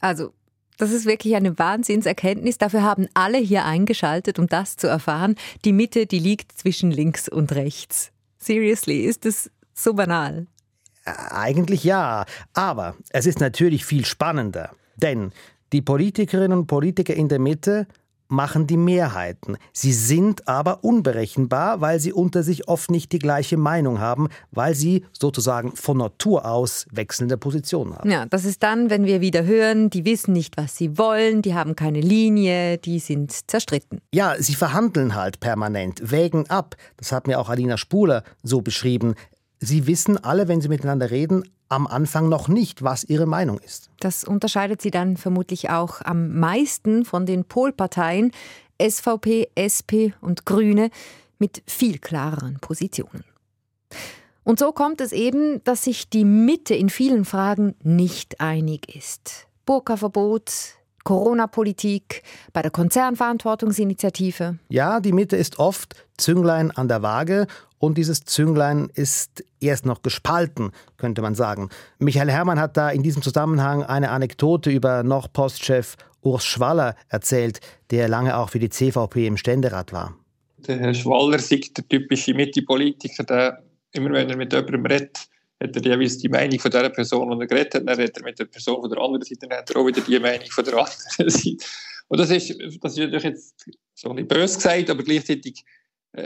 Also, 0.00 0.32
das 0.78 0.92
ist 0.92 1.06
wirklich 1.06 1.34
eine 1.36 1.58
Wahnsinnserkenntnis. 1.58 2.58
Dafür 2.58 2.82
haben 2.82 3.08
alle 3.14 3.38
hier 3.38 3.64
eingeschaltet, 3.64 4.38
um 4.38 4.46
das 4.46 4.76
zu 4.76 4.86
erfahren. 4.86 5.36
Die 5.64 5.72
Mitte, 5.72 6.06
die 6.06 6.18
liegt 6.18 6.52
zwischen 6.52 6.90
links 6.90 7.28
und 7.28 7.52
rechts. 7.52 8.12
Seriously, 8.38 9.00
ist 9.00 9.24
es 9.24 9.50
so 9.72 9.94
banal? 9.94 10.46
Äh, 11.04 11.12
eigentlich 11.30 11.82
ja, 11.84 12.26
aber 12.52 12.94
es 13.10 13.26
ist 13.26 13.40
natürlich 13.40 13.86
viel 13.86 14.04
spannender. 14.04 14.70
Denn 14.96 15.32
die 15.72 15.82
Politikerinnen 15.82 16.58
und 16.58 16.66
Politiker 16.66 17.14
in 17.14 17.28
der 17.28 17.38
Mitte 17.38 17.86
machen 18.28 18.66
die 18.66 18.76
Mehrheiten. 18.76 19.56
Sie 19.72 19.92
sind 19.92 20.48
aber 20.48 20.84
unberechenbar, 20.84 21.80
weil 21.80 22.00
sie 22.00 22.12
unter 22.12 22.42
sich 22.42 22.68
oft 22.68 22.90
nicht 22.90 23.12
die 23.12 23.18
gleiche 23.18 23.56
Meinung 23.56 24.00
haben, 24.00 24.28
weil 24.50 24.74
sie 24.74 25.04
sozusagen 25.12 25.76
von 25.76 25.98
Natur 25.98 26.44
aus 26.44 26.86
wechselnde 26.90 27.36
Positionen 27.36 27.96
haben. 27.96 28.10
Ja, 28.10 28.26
das 28.26 28.44
ist 28.44 28.62
dann, 28.62 28.90
wenn 28.90 29.04
wir 29.04 29.20
wieder 29.20 29.44
hören, 29.44 29.90
die 29.90 30.04
wissen 30.04 30.32
nicht, 30.32 30.56
was 30.56 30.76
sie 30.76 30.98
wollen, 30.98 31.42
die 31.42 31.54
haben 31.54 31.76
keine 31.76 32.00
Linie, 32.00 32.78
die 32.78 32.98
sind 32.98 33.32
zerstritten. 33.50 34.00
Ja, 34.12 34.34
sie 34.38 34.54
verhandeln 34.54 35.14
halt 35.14 35.40
permanent, 35.40 36.10
wägen 36.10 36.48
ab. 36.48 36.76
Das 36.96 37.12
hat 37.12 37.26
mir 37.26 37.38
auch 37.38 37.48
Alina 37.48 37.76
Spuler 37.76 38.22
so 38.42 38.60
beschrieben. 38.60 39.14
Sie 39.58 39.86
wissen 39.86 40.22
alle, 40.22 40.48
wenn 40.48 40.60
sie 40.60 40.68
miteinander 40.68 41.10
reden, 41.10 41.44
am 41.68 41.86
Anfang 41.86 42.28
noch 42.28 42.48
nicht, 42.48 42.82
was 42.82 43.04
ihre 43.04 43.26
Meinung 43.26 43.58
ist. 43.58 43.90
Das 44.00 44.24
unterscheidet 44.24 44.82
sie 44.82 44.90
dann 44.90 45.16
vermutlich 45.16 45.70
auch 45.70 46.00
am 46.02 46.38
meisten 46.38 47.04
von 47.04 47.26
den 47.26 47.44
Polparteien 47.44 48.30
SVP, 48.80 49.48
SP 49.56 50.12
und 50.20 50.44
Grüne 50.44 50.90
mit 51.38 51.62
viel 51.66 51.98
klareren 51.98 52.58
Positionen. 52.60 53.24
Und 54.44 54.60
so 54.60 54.70
kommt 54.70 55.00
es 55.00 55.12
eben, 55.12 55.62
dass 55.64 55.84
sich 55.84 56.08
die 56.08 56.24
Mitte 56.24 56.74
in 56.74 56.88
vielen 56.88 57.24
Fragen 57.24 57.74
nicht 57.82 58.40
einig 58.40 58.94
ist. 58.94 59.48
Burka-Verbot, 59.64 60.52
Corona-Politik, 61.02 62.22
bei 62.52 62.62
der 62.62 62.70
Konzernverantwortungsinitiative. 62.70 64.58
Ja, 64.68 65.00
die 65.00 65.12
Mitte 65.12 65.36
ist 65.36 65.58
oft 65.58 66.06
Zünglein 66.16 66.70
an 66.70 66.86
der 66.88 67.02
Waage 67.02 67.46
und 67.78 67.98
dieses 67.98 68.24
Zünglein 68.24 68.90
ist 68.94 69.44
erst 69.60 69.86
noch 69.86 70.02
gespalten, 70.02 70.72
könnte 70.96 71.22
man 71.22 71.34
sagen. 71.34 71.70
Michael 71.98 72.30
Herrmann 72.30 72.60
hat 72.60 72.76
da 72.76 72.90
in 72.90 73.02
diesem 73.02 73.22
Zusammenhang 73.22 73.82
eine 73.82 74.10
Anekdote 74.10 74.70
über 74.70 75.02
noch 75.02 75.32
Postchef 75.32 75.96
Urs 76.22 76.44
Schwaller 76.44 76.96
erzählt, 77.08 77.60
der 77.90 78.08
lange 78.08 78.36
auch 78.36 78.50
für 78.50 78.58
die 78.58 78.70
CVP 78.70 79.26
im 79.26 79.36
Ständerat 79.36 79.92
war. 79.92 80.16
Der 80.66 80.78
Herr 80.78 80.94
Schwaller 80.94 81.36
ist 81.36 81.50
der 81.50 81.88
typische 81.88 82.34
Mitte-Politiker, 82.34 83.22
der 83.24 83.62
immer 83.92 84.10
wenn 84.12 84.28
er 84.28 84.36
mit 84.36 84.52
jemandem 84.52 84.86
redet, 84.86 85.28
hat 85.62 85.76
er 85.76 85.82
jeweils 85.82 86.18
die 86.18 86.28
Meinung 86.28 86.58
von 86.58 86.70
der 86.70 86.88
Person, 86.90 87.30
die 87.30 87.44
er 87.44 87.46
geredet 87.46 87.74
hat, 87.74 87.88
dann 87.88 87.96
redet 87.96 88.16
er 88.18 88.24
mit 88.24 88.38
der 88.38 88.44
Person 88.44 88.80
von 88.80 88.90
der 88.90 89.00
anderen 89.00 89.22
Seite, 89.22 89.46
dann 89.46 89.58
hat 89.58 89.70
er 89.70 89.76
auch 89.76 89.86
wieder 89.86 90.00
die 90.00 90.18
Meinung 90.18 90.50
von 90.50 90.64
der 90.64 90.74
anderen 90.74 90.90
Seite. 91.30 91.56
Und 92.08 92.20
das 92.20 92.30
ist, 92.30 92.50
das 92.82 92.92
ist 92.92 92.98
natürlich 92.98 93.24
jetzt 93.24 93.66
so 93.94 94.12
nicht 94.12 94.28
böse 94.28 94.56
gesagt, 94.56 94.90
aber 94.90 95.02
gleichzeitig 95.02 95.64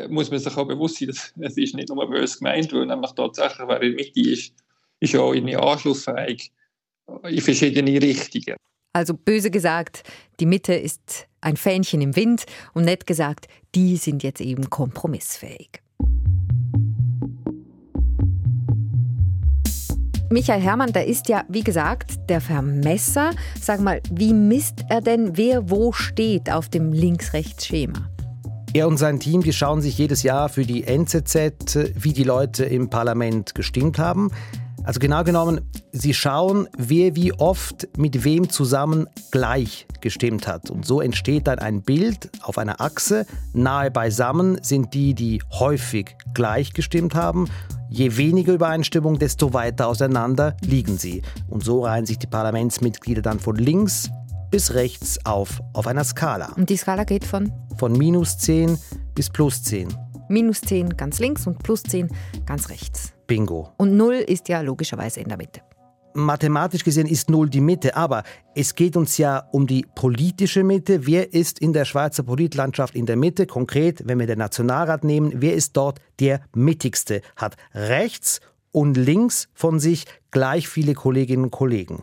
muss 0.08 0.30
man 0.30 0.38
sich 0.38 0.56
auch 0.56 0.66
bewusst 0.66 0.98
sein, 0.98 1.08
dass 1.08 1.32
es 1.40 1.56
ist 1.56 1.74
nicht 1.74 1.88
nur 1.88 2.08
böse 2.08 2.38
gemeint, 2.38 2.72
weil 2.72 2.86
nämlich 2.86 3.12
tatsächlich, 3.12 3.68
wer 3.68 3.82
in 3.82 3.96
der 3.96 4.04
Mitte 4.06 4.20
ist, 4.20 4.54
ist 5.00 5.16
auch 5.16 5.32
in 5.32 5.54
anschlussfähig 5.54 6.52
in 7.28 7.40
verschiedene 7.40 8.00
Richtungen. 8.00 8.56
Also 8.92 9.14
böse 9.14 9.50
gesagt, 9.50 10.02
die 10.40 10.46
Mitte 10.46 10.74
ist 10.74 11.28
ein 11.40 11.56
Fähnchen 11.56 12.00
im 12.00 12.16
Wind 12.16 12.44
und 12.74 12.84
nett 12.84 13.06
gesagt, 13.06 13.46
die 13.74 13.96
sind 13.96 14.22
jetzt 14.22 14.40
eben 14.40 14.68
kompromissfähig. 14.68 15.80
Michael 20.32 20.60
Herrmann, 20.60 20.92
der 20.92 21.06
ist 21.06 21.28
ja, 21.28 21.44
wie 21.48 21.64
gesagt, 21.64 22.28
der 22.28 22.40
Vermesser. 22.40 23.30
Sag 23.60 23.80
mal, 23.80 24.00
wie 24.12 24.32
misst 24.32 24.84
er 24.88 25.00
denn, 25.00 25.36
wer 25.36 25.70
wo 25.70 25.92
steht 25.92 26.50
auf 26.50 26.68
dem 26.68 26.92
Links-Rechts-Schema? 26.92 28.08
Er 28.72 28.86
und 28.86 28.98
sein 28.98 29.18
Team, 29.18 29.42
die 29.42 29.52
schauen 29.52 29.82
sich 29.82 29.98
jedes 29.98 30.22
Jahr 30.22 30.48
für 30.48 30.64
die 30.64 30.84
NZZ, 30.84 31.90
wie 31.96 32.12
die 32.12 32.22
Leute 32.22 32.64
im 32.64 32.88
Parlament 32.88 33.56
gestimmt 33.56 33.98
haben. 33.98 34.30
Also 34.84 35.00
genau 35.00 35.24
genommen, 35.24 35.60
sie 35.90 36.14
schauen, 36.14 36.68
wer 36.78 37.16
wie 37.16 37.32
oft 37.32 37.88
mit 37.98 38.22
wem 38.22 38.48
zusammen 38.48 39.08
gleich 39.32 39.88
gestimmt 40.00 40.46
hat. 40.46 40.70
Und 40.70 40.86
so 40.86 41.00
entsteht 41.00 41.48
dann 41.48 41.58
ein 41.58 41.82
Bild 41.82 42.30
auf 42.42 42.58
einer 42.58 42.80
Achse. 42.80 43.26
Nahe 43.52 43.90
beisammen 43.90 44.58
sind 44.62 44.94
die, 44.94 45.14
die 45.14 45.42
häufig 45.50 46.14
gleich 46.32 46.72
gestimmt 46.72 47.16
haben. 47.16 47.48
Je 47.88 48.16
weniger 48.16 48.52
Übereinstimmung, 48.52 49.18
desto 49.18 49.52
weiter 49.52 49.88
auseinander 49.88 50.56
liegen 50.62 50.96
sie. 50.96 51.22
Und 51.48 51.64
so 51.64 51.84
reihen 51.84 52.06
sich 52.06 52.20
die 52.20 52.28
Parlamentsmitglieder 52.28 53.20
dann 53.20 53.40
von 53.40 53.56
links 53.56 54.10
bis 54.50 54.74
rechts 54.74 55.24
auf, 55.24 55.60
auf 55.72 55.86
einer 55.86 56.04
Skala. 56.04 56.52
Und 56.56 56.70
die 56.70 56.76
Skala 56.76 57.04
geht 57.04 57.24
von? 57.24 57.52
Von 57.78 57.92
minus 57.92 58.38
10 58.38 58.78
bis 59.14 59.30
plus 59.30 59.62
10. 59.62 59.88
Minus 60.28 60.60
10 60.62 60.96
ganz 60.96 61.18
links 61.18 61.46
und 61.46 61.62
plus 61.62 61.82
10 61.82 62.08
ganz 62.46 62.68
rechts. 62.68 63.12
Bingo. 63.26 63.72
Und 63.76 63.96
0 63.96 64.14
ist 64.14 64.48
ja 64.48 64.60
logischerweise 64.60 65.20
in 65.20 65.28
der 65.28 65.36
Mitte. 65.36 65.60
Mathematisch 66.14 66.82
gesehen 66.82 67.06
ist 67.06 67.30
Null 67.30 67.48
die 67.48 67.60
Mitte, 67.60 67.94
aber 67.94 68.24
es 68.56 68.74
geht 68.74 68.96
uns 68.96 69.16
ja 69.16 69.48
um 69.52 69.68
die 69.68 69.86
politische 69.94 70.64
Mitte. 70.64 71.06
Wer 71.06 71.32
ist 71.32 71.60
in 71.60 71.72
der 71.72 71.84
Schweizer 71.84 72.24
Politlandschaft 72.24 72.96
in 72.96 73.06
der 73.06 73.16
Mitte? 73.16 73.46
Konkret, 73.46 74.02
wenn 74.08 74.18
wir 74.18 74.26
den 74.26 74.38
Nationalrat 74.38 75.04
nehmen, 75.04 75.34
wer 75.36 75.54
ist 75.54 75.76
dort 75.76 76.00
der 76.18 76.40
mittigste? 76.52 77.22
Hat 77.36 77.56
rechts 77.74 78.40
und 78.72 78.96
links 78.96 79.48
von 79.54 79.78
sich 79.78 80.04
gleich 80.32 80.68
viele 80.68 80.94
Kolleginnen 80.94 81.44
und 81.44 81.50
Kollegen. 81.52 82.02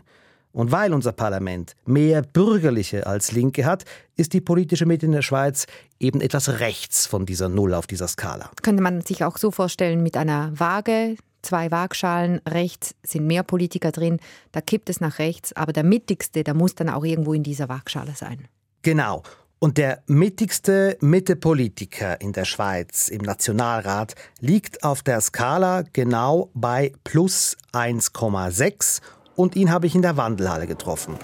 Und 0.52 0.72
weil 0.72 0.92
unser 0.92 1.12
Parlament 1.12 1.74
mehr 1.84 2.22
Bürgerliche 2.22 3.06
als 3.06 3.32
Linke 3.32 3.64
hat, 3.64 3.84
ist 4.16 4.32
die 4.32 4.40
politische 4.40 4.86
Mitte 4.86 5.06
in 5.06 5.12
der 5.12 5.22
Schweiz 5.22 5.66
eben 6.00 6.20
etwas 6.20 6.60
rechts 6.60 7.06
von 7.06 7.26
dieser 7.26 7.48
Null 7.48 7.74
auf 7.74 7.86
dieser 7.86 8.08
Skala. 8.08 8.50
Könnte 8.62 8.82
man 8.82 9.02
sich 9.02 9.24
auch 9.24 9.38
so 9.38 9.50
vorstellen 9.50 10.02
mit 10.02 10.16
einer 10.16 10.52
Waage, 10.58 11.16
zwei 11.42 11.70
Waagschalen, 11.70 12.40
rechts 12.48 12.94
sind 13.04 13.26
mehr 13.26 13.42
Politiker 13.42 13.92
drin, 13.92 14.18
da 14.52 14.60
kippt 14.60 14.90
es 14.90 15.00
nach 15.00 15.18
rechts, 15.18 15.52
aber 15.54 15.72
der 15.72 15.84
mittigste, 15.84 16.44
der 16.44 16.54
muss 16.54 16.74
dann 16.74 16.88
auch 16.88 17.04
irgendwo 17.04 17.32
in 17.32 17.42
dieser 17.42 17.68
Waagschale 17.68 18.12
sein. 18.16 18.48
Genau. 18.82 19.22
Und 19.60 19.76
der 19.76 20.02
mittigste 20.06 20.96
Mitte-Politiker 21.00 22.20
in 22.20 22.32
der 22.32 22.44
Schweiz 22.44 23.08
im 23.08 23.22
Nationalrat 23.22 24.14
liegt 24.40 24.84
auf 24.84 25.02
der 25.02 25.20
Skala 25.20 25.82
genau 25.92 26.50
bei 26.54 26.92
plus 27.02 27.56
1,6 27.72 29.00
und 29.38 29.54
ihn 29.54 29.70
habe 29.70 29.86
ich 29.86 29.94
in 29.94 30.02
der 30.02 30.16
Wandelhalle 30.16 30.66
getroffen. 30.66 31.14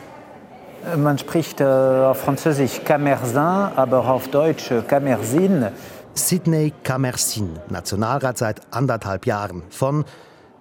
Man 0.97 1.19
spricht 1.19 1.61
äh, 1.61 1.65
auf 1.65 2.21
Französisch 2.21 2.81
Camersin, 2.85 3.39
aber 3.39 4.09
auf 4.09 4.29
Deutsch 4.29 4.71
Camersin. 4.87 5.67
Sidney 6.15 6.73
Camersin, 6.85 7.59
Nationalrat 7.71 8.39
seit 8.39 8.61
anderthalb 8.71 9.27
Jahren 9.27 9.65
von, 9.69 10.05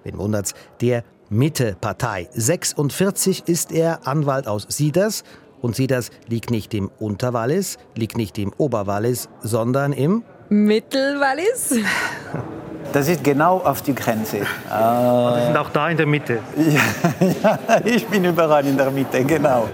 wen 0.03 0.17
wundert's, 0.17 0.55
der 0.81 1.03
Mitte-Partei. 1.29 2.27
46 2.33 3.47
ist 3.47 3.71
er 3.71 4.07
Anwalt 4.07 4.47
aus 4.47 4.65
Sieders 4.69 5.23
und 5.61 5.75
Sieders 5.75 6.09
liegt 6.27 6.49
nicht 6.49 6.73
im 6.73 6.89
Unterwallis, 6.99 7.77
liegt 7.95 8.17
nicht 8.17 8.39
im 8.39 8.51
Oberwallis, 8.57 9.29
sondern 9.41 9.93
im 9.93 10.23
Mittelwallis. 10.49 11.75
Das 12.93 13.07
ist 13.07 13.23
genau 13.23 13.57
auf 13.57 13.81
die 13.81 13.95
Grenze. 13.95 14.37
Und 14.37 14.45
wir 14.69 15.45
sind 15.47 15.57
auch 15.57 15.71
da 15.71 15.89
in 15.89 15.97
der 15.97 16.05
Mitte. 16.05 16.39
Ja, 17.43 17.81
ich 17.83 18.05
bin 18.07 18.23
überall 18.23 18.65
in 18.67 18.77
der 18.77 18.91
Mitte, 18.91 19.23
genau. 19.25 19.67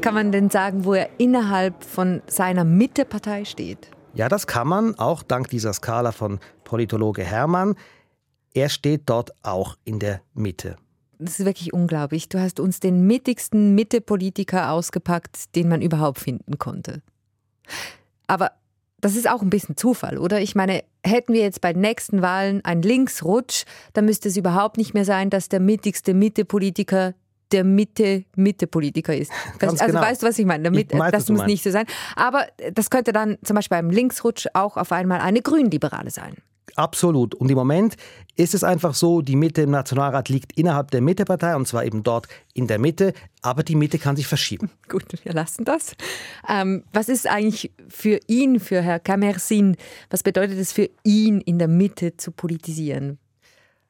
Kann 0.00 0.14
man 0.14 0.30
denn 0.30 0.48
sagen, 0.48 0.84
wo 0.84 0.94
er 0.94 1.08
innerhalb 1.18 1.82
von 1.82 2.22
seiner 2.28 2.62
Mitte-Partei 2.62 3.44
steht? 3.44 3.90
Ja, 4.14 4.28
das 4.28 4.46
kann 4.46 4.68
man, 4.68 4.96
auch 4.98 5.24
dank 5.24 5.50
dieser 5.50 5.72
Skala 5.72 6.12
von 6.12 6.38
Politologe 6.62 7.24
Hermann. 7.24 7.74
Er 8.54 8.68
steht 8.68 9.02
dort 9.06 9.32
auch 9.42 9.76
in 9.84 9.98
der 9.98 10.20
Mitte. 10.32 10.76
Das 11.18 11.40
ist 11.40 11.46
wirklich 11.46 11.72
unglaublich. 11.72 12.28
Du 12.28 12.40
hast 12.40 12.60
uns 12.60 12.78
den 12.78 13.06
mittigsten 13.06 13.74
Mitte-Politiker 13.74 14.70
ausgepackt, 14.70 15.56
den 15.56 15.68
man 15.68 15.82
überhaupt 15.82 16.20
finden 16.20 16.58
konnte. 16.58 17.02
Aber 18.28 18.52
das 19.00 19.16
ist 19.16 19.28
auch 19.28 19.42
ein 19.42 19.50
bisschen 19.50 19.76
Zufall, 19.76 20.18
oder? 20.18 20.40
Ich 20.40 20.54
meine, 20.54 20.82
hätten 21.04 21.32
wir 21.32 21.42
jetzt 21.42 21.60
bei 21.60 21.72
den 21.72 21.82
nächsten 21.82 22.22
Wahlen 22.22 22.64
einen 22.64 22.82
Linksrutsch, 22.82 23.64
dann 23.92 24.06
müsste 24.06 24.28
es 24.28 24.36
überhaupt 24.36 24.78
nicht 24.78 24.94
mehr 24.94 25.04
sein, 25.04 25.30
dass 25.30 25.48
der 25.48 25.60
mittigste 25.60 26.14
Mitte-Politiker 26.14 27.14
der 27.52 27.64
Mitte-Mitte-Politiker 27.64 29.16
ist. 29.16 29.30
Ganz 29.58 29.80
also 29.80 29.92
genau. 29.92 30.04
weißt 30.04 30.22
du, 30.22 30.26
was 30.26 30.38
ich 30.38 30.46
meine? 30.46 30.64
Damit, 30.64 30.92
Ich 30.92 30.98
weiß, 30.98 31.12
was 31.12 31.12
das 31.12 31.28
muss 31.28 31.38
meinst. 31.38 31.50
nicht 31.52 31.62
so 31.62 31.70
sein. 31.70 31.86
Aber 32.16 32.46
das 32.72 32.90
könnte 32.90 33.12
dann 33.12 33.38
zum 33.44 33.54
Beispiel 33.54 33.76
beim 33.76 33.90
Linksrutsch 33.90 34.46
auch 34.54 34.76
auf 34.76 34.90
einmal 34.92 35.20
eine 35.20 35.42
Grünliberale 35.42 36.10
sein. 36.10 36.36
Absolut. 36.76 37.34
Und 37.34 37.50
im 37.50 37.56
Moment 37.56 37.96
ist 38.36 38.54
es 38.54 38.62
einfach 38.62 38.94
so, 38.94 39.22
die 39.22 39.34
Mitte 39.34 39.62
im 39.62 39.70
Nationalrat 39.70 40.28
liegt 40.28 40.58
innerhalb 40.58 40.90
der 40.90 41.00
Mittepartei 41.00 41.56
und 41.56 41.66
zwar 41.66 41.84
eben 41.84 42.02
dort 42.02 42.28
in 42.52 42.66
der 42.66 42.78
Mitte, 42.78 43.14
aber 43.40 43.62
die 43.62 43.74
Mitte 43.74 43.98
kann 43.98 44.14
sich 44.14 44.26
verschieben. 44.26 44.70
Gut, 44.88 45.04
wir 45.24 45.32
lassen 45.32 45.64
das. 45.64 45.96
Ähm, 46.48 46.84
was 46.92 47.08
ist 47.08 47.26
eigentlich 47.26 47.72
für 47.88 48.20
ihn, 48.26 48.60
für 48.60 48.82
Herr 48.82 49.00
Camersin, 49.00 49.76
was 50.10 50.22
bedeutet 50.22 50.58
es 50.58 50.72
für 50.72 50.90
ihn, 51.02 51.40
in 51.40 51.58
der 51.58 51.68
Mitte 51.68 52.16
zu 52.18 52.30
politisieren? 52.30 53.18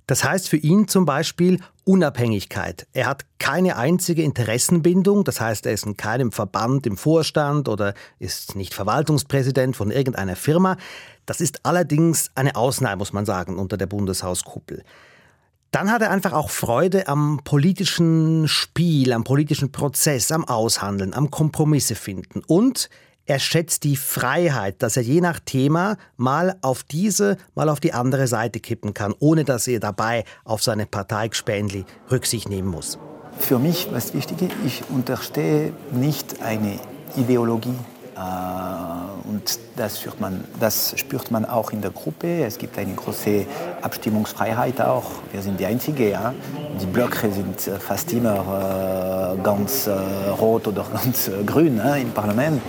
Das 0.06 0.22
heißt 0.22 0.48
für 0.48 0.56
ihn 0.56 0.86
zum 0.86 1.04
Beispiel 1.04 1.60
Unabhängigkeit. 1.84 2.86
Er 2.92 3.06
hat 3.06 3.24
keine 3.38 3.76
einzige 3.76 4.22
Interessenbindung, 4.22 5.24
das 5.24 5.40
heißt, 5.40 5.66
er 5.66 5.72
ist 5.72 5.86
in 5.86 5.96
keinem 5.96 6.32
Verband 6.32 6.86
im 6.86 6.96
Vorstand 6.96 7.68
oder 7.68 7.94
ist 8.18 8.54
nicht 8.54 8.74
Verwaltungspräsident 8.74 9.76
von 9.76 9.90
irgendeiner 9.90 10.36
Firma. 10.36 10.76
Das 11.26 11.40
ist 11.40 11.66
allerdings 11.66 12.30
eine 12.36 12.54
Ausnahme, 12.54 12.96
muss 12.96 13.12
man 13.12 13.26
sagen, 13.26 13.58
unter 13.58 13.76
der 13.76 13.86
Bundeshauskuppel. 13.86 14.84
Dann 15.72 15.90
hat 15.90 16.02
er 16.02 16.10
einfach 16.10 16.32
auch 16.32 16.50
Freude 16.50 17.08
am 17.08 17.40
politischen 17.42 18.46
Spiel, 18.46 19.12
am 19.12 19.24
politischen 19.24 19.72
Prozess, 19.72 20.30
am 20.30 20.44
Aushandeln, 20.44 21.12
am 21.12 21.30
Kompromisse 21.30 21.96
finden. 21.96 22.42
Und 22.46 22.88
er 23.26 23.40
schätzt 23.40 23.84
die 23.84 23.96
Freiheit, 23.96 24.82
dass 24.82 24.96
er 24.96 25.02
je 25.02 25.20
nach 25.20 25.40
Thema 25.40 25.96
mal 26.16 26.56
auf 26.62 26.84
diese, 26.84 27.36
mal 27.54 27.68
auf 27.68 27.80
die 27.80 27.92
andere 27.92 28.28
Seite 28.28 28.60
kippen 28.60 28.94
kann, 28.94 29.14
ohne 29.18 29.44
dass 29.44 29.66
er 29.66 29.80
dabei 29.80 30.24
auf 30.44 30.62
seine 30.62 30.86
Parteigespänli 30.86 31.84
Rücksicht 32.10 32.48
nehmen 32.48 32.68
muss. 32.68 32.98
Für 33.38 33.58
mich, 33.58 33.88
was 33.90 34.14
wichtig 34.14 34.42
ist, 34.42 34.52
ich 34.64 34.82
unterstehe 34.88 35.72
nicht 35.92 36.40
eine 36.40 36.78
Ideologie. 37.16 37.74
Äh, 38.16 39.28
und 39.28 39.58
das 39.76 40.00
spürt, 40.00 40.20
man, 40.20 40.44
das 40.58 40.94
spürt 40.96 41.30
man 41.30 41.44
auch 41.44 41.72
in 41.72 41.82
der 41.82 41.90
Gruppe. 41.90 42.44
Es 42.44 42.56
gibt 42.56 42.78
eine 42.78 42.94
große 42.94 43.44
Abstimmungsfreiheit 43.82 44.80
auch. 44.80 45.04
Wir 45.32 45.42
sind 45.42 45.60
die 45.60 45.66
Einzigen. 45.66 46.10
Ja? 46.10 46.32
Die 46.80 46.86
Blöcke 46.86 47.30
sind 47.30 47.60
fast 47.60 48.12
immer 48.12 49.34
äh, 49.36 49.42
ganz 49.42 49.86
äh, 49.86 49.90
rot 50.40 50.68
oder 50.68 50.86
ganz 50.92 51.30
grün 51.44 51.76
ja, 51.76 51.96
im 51.96 52.12
Parlament. 52.12 52.62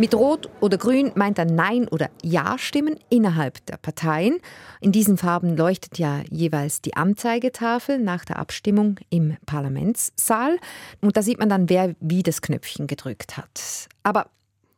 Mit 0.00 0.14
Rot 0.14 0.48
oder 0.60 0.78
Grün 0.78 1.12
meint 1.14 1.38
er 1.38 1.44
Nein- 1.44 1.86
oder 1.86 2.08
Ja-Stimmen 2.22 2.98
innerhalb 3.10 3.66
der 3.66 3.76
Parteien. 3.76 4.38
In 4.80 4.92
diesen 4.92 5.18
Farben 5.18 5.58
leuchtet 5.58 5.98
ja 5.98 6.22
jeweils 6.30 6.80
die 6.80 6.96
Anzeigetafel 6.96 7.98
nach 7.98 8.24
der 8.24 8.38
Abstimmung 8.38 8.96
im 9.10 9.36
Parlamentssaal. 9.44 10.56
Und 11.02 11.18
da 11.18 11.22
sieht 11.22 11.38
man 11.38 11.50
dann, 11.50 11.68
wer 11.68 11.96
wie 12.00 12.22
das 12.22 12.40
Knöpfchen 12.40 12.86
gedrückt 12.86 13.36
hat. 13.36 13.88
Aber 14.02 14.30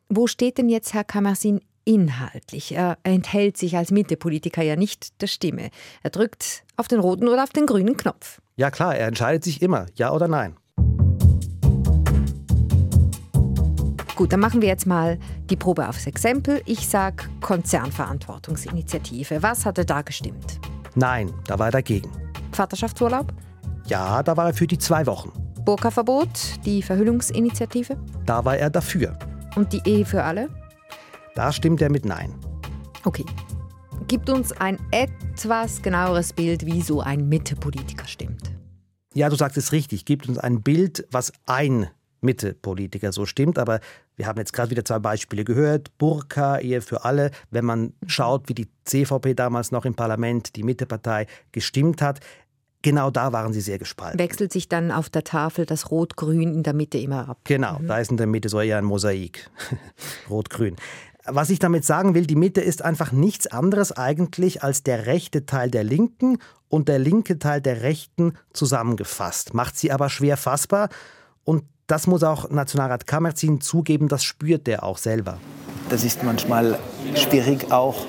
wo 0.09 0.27
steht 0.27 0.59
denn 0.59 0.69
jetzt 0.69 0.93
Herr 0.93 1.05
Kammersin 1.05 1.61
inhaltlich? 1.85 2.73
Er 2.73 2.99
enthält 3.05 3.57
sich 3.57 3.77
als 3.77 3.93
Mitte-Politiker 3.93 4.63
ja 4.63 4.75
nicht 4.75 5.23
der 5.23 5.29
Stimme. 5.29 5.71
Er 6.03 6.11
drückt 6.11 6.65
auf 6.77 6.89
den 6.89 6.99
roten 6.99 7.29
oder 7.29 7.45
auf 7.45 7.51
den 7.51 7.67
grünen 7.67 7.97
Knopf. 7.97 8.41
Ja 8.57 8.73
klar, 8.73 8.97
er 8.97 9.07
entscheidet 9.07 9.45
sich 9.45 9.63
immer, 9.63 9.87
ja 9.95 10.13
oder 10.13 10.27
nein. 10.27 10.57
Gut, 14.23 14.33
dann 14.33 14.39
machen 14.39 14.63
wir 14.63 14.69
jetzt 14.69 14.87
mal 14.87 15.19
die 15.51 15.57
Probe 15.57 15.89
aufs 15.89 16.07
Exempel. 16.07 16.63
Ich 16.65 16.87
sage 16.87 17.25
Konzernverantwortungsinitiative. 17.41 19.43
Was 19.43 19.67
hat 19.67 19.79
er 19.79 19.85
da 19.85 20.03
gestimmt? 20.03 20.61
Nein, 20.95 21.33
da 21.49 21.59
war 21.59 21.67
er 21.67 21.73
dagegen. 21.73 22.09
Vaterschaftsurlaub? 22.53 23.33
Ja, 23.89 24.23
da 24.23 24.37
war 24.37 24.47
er 24.47 24.55
für 24.55 24.69
die 24.69 24.79
zwei 24.79 25.07
Wochen. 25.07 25.33
Burka-Verbot, 25.65 26.65
die 26.65 26.83
Verhüllungsinitiative? 26.83 27.97
Da 28.25 28.45
war 28.45 28.57
er 28.57 28.71
dafür. 28.71 29.19
Und 29.57 29.73
die 29.73 29.83
Ehe 29.85 30.05
für 30.05 30.23
alle? 30.23 30.49
Da 31.35 31.51
stimmt 31.51 31.83
er 31.83 31.91
mit 31.91 32.05
Nein. 32.05 32.33
Okay. 33.03 33.25
Gibt 34.07 34.31
uns 34.31 34.53
ein 34.53 34.79
etwas 34.93 35.83
genaueres 35.83 36.33
Bild, 36.33 36.65
wie 36.65 36.81
so 36.81 37.01
ein 37.01 37.29
Mitte-Politiker 37.29 38.07
stimmt. 38.07 38.53
Ja, 39.15 39.29
du 39.29 39.35
sagst 39.35 39.59
es 39.59 39.73
richtig. 39.73 40.05
Gibt 40.05 40.29
uns 40.29 40.39
ein 40.39 40.63
Bild, 40.63 41.09
was 41.11 41.33
ein 41.45 41.89
Mitte-Politiker 42.23 43.13
so 43.13 43.27
stimmt. 43.27 43.59
Aber 43.59 43.81
wir 44.17 44.27
haben 44.27 44.39
jetzt 44.39 44.53
gerade 44.53 44.71
wieder 44.71 44.85
zwei 44.85 44.99
Beispiele 44.99 45.45
gehört. 45.45 45.97
Burka, 45.99 46.59
Ehe 46.59 46.81
für 46.83 47.05
alle. 47.05 47.31
Wenn 47.51 47.65
man 47.65 47.95
schaut, 48.07 48.49
wie 48.49 48.55
die 48.55 48.69
CVP 48.85 49.35
damals 49.35 49.73
noch 49.73 49.85
im 49.85 49.95
Parlament, 49.95 50.57
die 50.57 50.63
Mittepartei, 50.63 51.27
gestimmt 51.51 52.03
hat, 52.03 52.21
genau 52.83 53.11
da 53.11 53.33
waren 53.33 53.53
sie 53.53 53.61
sehr 53.61 53.79
gespalten. 53.79 54.19
Wechselt 54.19 54.53
sich 54.53 54.69
dann 54.69 54.91
auf 54.91 55.09
der 55.09 55.25
Tafel 55.25 55.65
das 55.65 55.91
Rot-Grün 55.91 56.55
in 56.55 56.63
der 56.63 56.75
Mitte 56.75 56.99
immer 56.99 57.29
ab. 57.29 57.39
Genau, 57.45 57.79
mhm. 57.79 57.87
da 57.87 57.99
ist 57.99 58.11
in 58.11 58.17
der 58.17 58.27
Mitte 58.27 58.49
so 58.49 58.61
eher 58.61 58.79
ein 58.79 58.85
Mosaik. 58.85 59.51
Rot-Grün. 60.31 60.77
Was 61.25 61.51
ich 61.51 61.61
damit 61.61 61.85
sagen 61.85 62.15
will, 62.15 62.27
die 62.27 62.37
Mitte 62.37 62.61
ist 62.61 62.83
einfach 62.83 63.13
nichts 63.13 63.47
anderes 63.47 63.93
eigentlich 63.93 64.65
als 64.65 64.83
der 64.83 65.07
rechte 65.07 65.47
Teil 65.47 65.71
der 65.71 65.85
Linken 65.85 66.39
und 66.69 66.89
der 66.89 66.99
linke 66.99 67.39
Teil 67.39 67.61
der 67.61 67.83
Rechten 67.83 68.33
zusammengefasst. 68.53 69.55
Macht 69.55 69.77
sie 69.77 69.93
aber 69.93 70.11
schwer 70.11 70.37
fassbar 70.37 70.89
und 71.45 71.63
das 71.93 72.07
muss 72.07 72.23
auch 72.23 72.49
Nationalrat 72.49 73.07
Kamerzin 73.07 73.61
zugeben, 73.61 74.09
das 74.09 74.25
spürt 74.25 74.67
er 74.67 74.83
auch 74.83 74.97
selber. 74.97 75.37
Das 75.91 76.05
ist 76.05 76.23
manchmal 76.23 76.79
schwierig 77.15 77.71
auch 77.71 78.07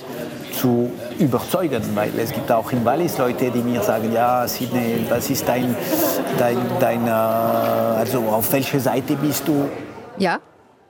zu 0.54 0.90
überzeugen, 1.20 1.84
weil 1.94 2.18
es 2.18 2.32
gibt 2.32 2.50
auch 2.50 2.72
in 2.72 2.86
Wallis 2.86 3.18
Leute, 3.18 3.52
die 3.52 3.60
mir 3.60 3.82
sagen, 3.82 4.13
ja, 4.13 4.48
Sidney, 4.48 5.06
was 5.10 5.30
ist 5.30 5.46
dein, 5.46 5.75
dein, 6.38 6.58
dein, 6.80 7.06
äh, 7.06 7.10
also 7.10 8.20
auf 8.20 8.54
welcher 8.54 8.80
Seite 8.80 9.18
bist 9.18 9.46
du? 9.50 9.70
Ja, 10.18 10.40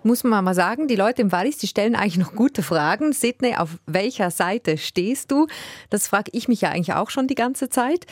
muss 0.03 0.23
man 0.23 0.43
mal 0.43 0.53
sagen, 0.53 0.87
die 0.87 0.95
Leute 0.95 1.23
im 1.23 1.31
Wallis, 1.31 1.57
die 1.57 1.67
stellen 1.67 1.95
eigentlich 1.95 2.19
noch 2.19 2.35
gute 2.35 2.61
Fragen. 2.61 3.11
Sidney, 3.11 3.55
auf 3.55 3.79
welcher 3.87 4.29
Seite 4.29 4.77
stehst 4.77 5.31
du? 5.31 5.47
Das 5.89 6.07
frage 6.07 6.29
ich 6.31 6.47
mich 6.47 6.61
ja 6.61 6.69
eigentlich 6.69 6.93
auch 6.93 7.09
schon 7.09 7.25
die 7.25 7.33
ganze 7.33 7.69
Zeit. 7.69 8.05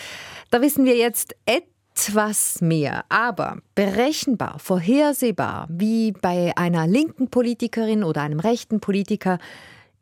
Da 0.50 0.60
wissen 0.60 0.86
wir 0.86 0.96
jetzt 0.96 1.36
etwas 1.46 1.71
etwas 2.02 2.62
mehr, 2.62 3.04
aber 3.10 3.58
berechenbar, 3.76 4.58
vorhersehbar, 4.58 5.68
wie 5.70 6.12
bei 6.12 6.52
einer 6.56 6.88
linken 6.88 7.30
Politikerin 7.30 8.04
oder 8.04 8.22
einem 8.22 8.40
rechten 8.40 8.80
Politiker, 8.80 9.38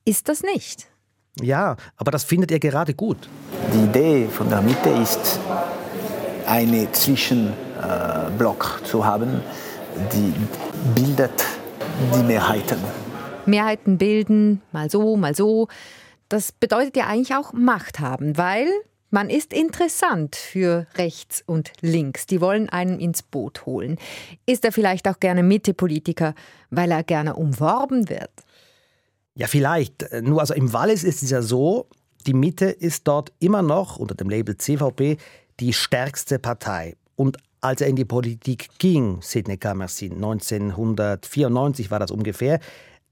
ist 0.05 0.29
das 0.29 0.41
nicht. 0.41 0.87
Ja, 1.41 1.75
aber 1.97 2.11
das 2.11 2.23
findet 2.23 2.51
er 2.51 2.59
gerade 2.59 2.93
gut. 2.93 3.17
Die 3.73 3.83
Idee 3.83 4.27
von 4.27 4.49
der 4.49 4.61
Mitte 4.61 4.89
ist, 4.89 5.39
einen 6.47 6.91
Zwischenblock 6.93 8.81
zu 8.85 9.05
haben, 9.05 9.41
die 10.13 10.33
bildet 10.95 11.45
die 12.15 12.23
Mehrheiten. 12.23 12.79
Mehrheiten 13.45 13.97
bilden, 13.97 14.61
mal 14.71 14.89
so, 14.89 15.17
mal 15.17 15.35
so. 15.35 15.67
Das 16.29 16.51
bedeutet 16.53 16.95
ja 16.95 17.07
eigentlich 17.07 17.35
auch 17.35 17.51
Macht 17.53 17.99
haben, 17.99 18.37
weil 18.37 18.67
man 19.09 19.29
ist 19.29 19.53
interessant 19.53 20.35
für 20.35 20.85
rechts 20.95 21.43
und 21.45 21.71
links. 21.81 22.25
Die 22.25 22.41
wollen 22.41 22.69
einen 22.69 22.99
ins 22.99 23.23
Boot 23.23 23.65
holen. 23.65 23.97
Ist 24.45 24.65
er 24.65 24.71
vielleicht 24.71 25.07
auch 25.07 25.19
gerne 25.19 25.43
Mitte-Politiker, 25.43 26.35
weil 26.69 26.91
er 26.91 27.03
gerne 27.03 27.35
umworben 27.35 28.09
wird? 28.09 28.31
Ja, 29.35 29.47
vielleicht. 29.47 30.05
Nur 30.21 30.41
also 30.41 30.53
im 30.53 30.73
Wallis 30.73 31.03
ist 31.03 31.23
es 31.23 31.29
ja 31.29 31.41
so, 31.41 31.87
die 32.27 32.33
Mitte 32.33 32.65
ist 32.65 33.07
dort 33.07 33.31
immer 33.39 33.61
noch 33.61 33.97
unter 33.97 34.15
dem 34.15 34.29
Label 34.29 34.57
CVP 34.57 35.17
die 35.59 35.73
stärkste 35.73 36.39
Partei. 36.39 36.95
Und 37.15 37.37
als 37.61 37.81
er 37.81 37.87
in 37.87 37.95
die 37.95 38.05
Politik 38.05 38.69
ging, 38.77 39.21
Sidney 39.21 39.57
Kamersin, 39.57 40.13
1994 40.13 41.91
war 41.91 41.99
das 41.99 42.11
ungefähr, 42.11 42.59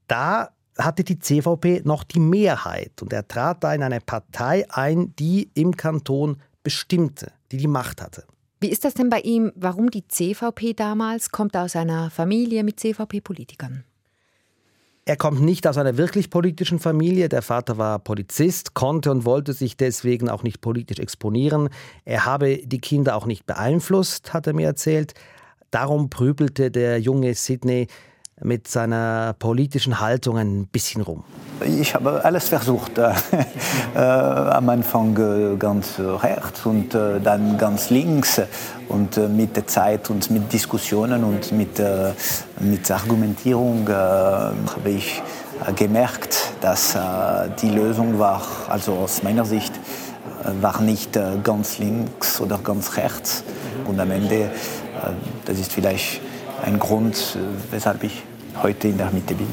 da 0.06 0.50
hatte 0.78 1.04
die 1.04 1.18
CVP 1.18 1.82
noch 1.84 2.04
die 2.04 2.20
Mehrheit 2.20 3.02
und 3.02 3.12
er 3.12 3.26
trat 3.26 3.64
da 3.64 3.74
in 3.74 3.82
eine 3.82 4.00
Partei 4.00 4.64
ein, 4.70 5.14
die 5.16 5.50
im 5.54 5.76
Kanton 5.76 6.38
bestimmte, 6.62 7.32
die 7.50 7.56
die 7.56 7.66
Macht 7.66 8.00
hatte. 8.00 8.24
Wie 8.60 8.68
ist 8.68 8.84
das 8.84 8.94
denn 8.94 9.08
bei 9.08 9.20
ihm? 9.20 9.52
Warum 9.54 9.90
die 9.90 10.06
CVP 10.06 10.74
damals? 10.74 11.30
Kommt 11.30 11.54
er 11.54 11.62
aus 11.62 11.76
einer 11.76 12.10
Familie 12.10 12.64
mit 12.64 12.80
CVP-Politikern? 12.80 13.84
Er 15.04 15.16
kommt 15.16 15.40
nicht 15.40 15.66
aus 15.66 15.78
einer 15.78 15.96
wirklich 15.96 16.28
politischen 16.28 16.80
Familie. 16.80 17.30
Der 17.30 17.40
Vater 17.40 17.78
war 17.78 17.98
Polizist, 17.98 18.74
konnte 18.74 19.10
und 19.10 19.24
wollte 19.24 19.54
sich 19.54 19.76
deswegen 19.76 20.28
auch 20.28 20.42
nicht 20.42 20.60
politisch 20.60 20.98
exponieren. 20.98 21.70
Er 22.04 22.26
habe 22.26 22.58
die 22.58 22.80
Kinder 22.80 23.16
auch 23.16 23.24
nicht 23.24 23.46
beeinflusst, 23.46 24.34
hat 24.34 24.46
er 24.46 24.52
mir 24.52 24.66
erzählt. 24.66 25.14
Darum 25.70 26.10
prübelte 26.10 26.70
der 26.70 27.00
junge 27.00 27.34
Sidney 27.34 27.86
mit 28.42 28.68
seiner 28.68 29.34
politischen 29.38 30.00
Haltung 30.00 30.38
ein 30.38 30.66
bisschen 30.66 31.02
rum? 31.02 31.24
Ich 31.64 31.94
habe 31.94 32.24
alles 32.24 32.48
versucht. 32.48 32.98
Äh, 32.98 33.12
äh, 33.94 33.98
am 33.98 34.68
Anfang 34.68 35.16
äh, 35.16 35.56
ganz 35.56 35.94
rechts 35.98 36.64
und 36.64 36.94
dann 36.94 37.58
ganz 37.58 37.90
links. 37.90 38.40
Und 38.88 39.16
mit 39.36 39.54
der 39.56 39.66
Zeit 39.66 40.08
und 40.08 40.30
mit 40.30 40.50
Diskussionen 40.50 41.22
und 41.22 41.52
mit, 41.52 41.82
mit 42.60 42.90
Argumentierung 42.90 43.86
habe 43.86 44.90
ich 44.90 45.20
gemerkt, 45.76 46.52
dass 46.62 46.96
die 47.60 47.68
Lösung 47.68 48.18
war, 48.18 48.40
also 48.66 48.94
aus 48.94 49.22
meiner 49.22 49.44
Sicht, 49.44 49.74
war 50.62 50.80
nicht 50.80 51.18
ganz 51.44 51.78
links 51.78 52.40
oder 52.40 52.56
ganz 52.56 52.96
rechts. 52.96 53.44
Und 53.86 54.00
am 54.00 54.10
Ende, 54.10 54.50
das 55.44 55.58
ist 55.58 55.70
vielleicht 55.70 56.22
ein 56.62 56.78
Grund, 56.78 57.38
weshalb 57.70 58.04
ich 58.04 58.22
heute 58.62 58.88
in 58.88 58.98
der 58.98 59.10
Mitte 59.10 59.34
bin. 59.34 59.48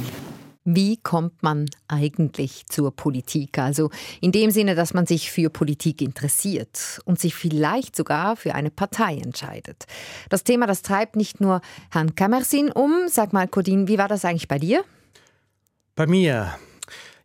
Wie 0.68 0.98
kommt 0.98 1.44
man 1.44 1.68
eigentlich 1.88 2.66
zur 2.68 2.96
Politik? 2.96 3.60
Also 3.60 3.92
in 4.20 4.32
dem 4.32 4.50
Sinne, 4.50 4.74
dass 4.74 4.96
man 4.96 5.06
sich 5.06 5.30
für 5.30 5.52
Politik 5.52 6.02
interessiert 6.02 7.02
und 7.06 7.20
sich 7.20 7.36
vielleicht 7.36 7.96
sogar 7.96 8.36
für 8.36 8.56
eine 8.56 8.72
Partei 8.72 9.18
entscheidet. 9.18 9.86
Das 10.30 10.44
Thema, 10.44 10.66
das 10.66 10.82
treibt 10.82 11.18
nicht 11.18 11.40
nur 11.40 11.62
Herrn 11.92 12.16
Kammersin 12.16 12.72
um. 12.72 13.08
Sag 13.08 13.32
mal, 13.32 13.48
Codin, 13.48 13.88
wie 13.88 14.00
war 14.00 14.08
das 14.08 14.26
eigentlich 14.26 14.48
bei 14.48 14.58
dir? 14.58 14.84
Bei 15.96 16.08
mir. 16.08 16.56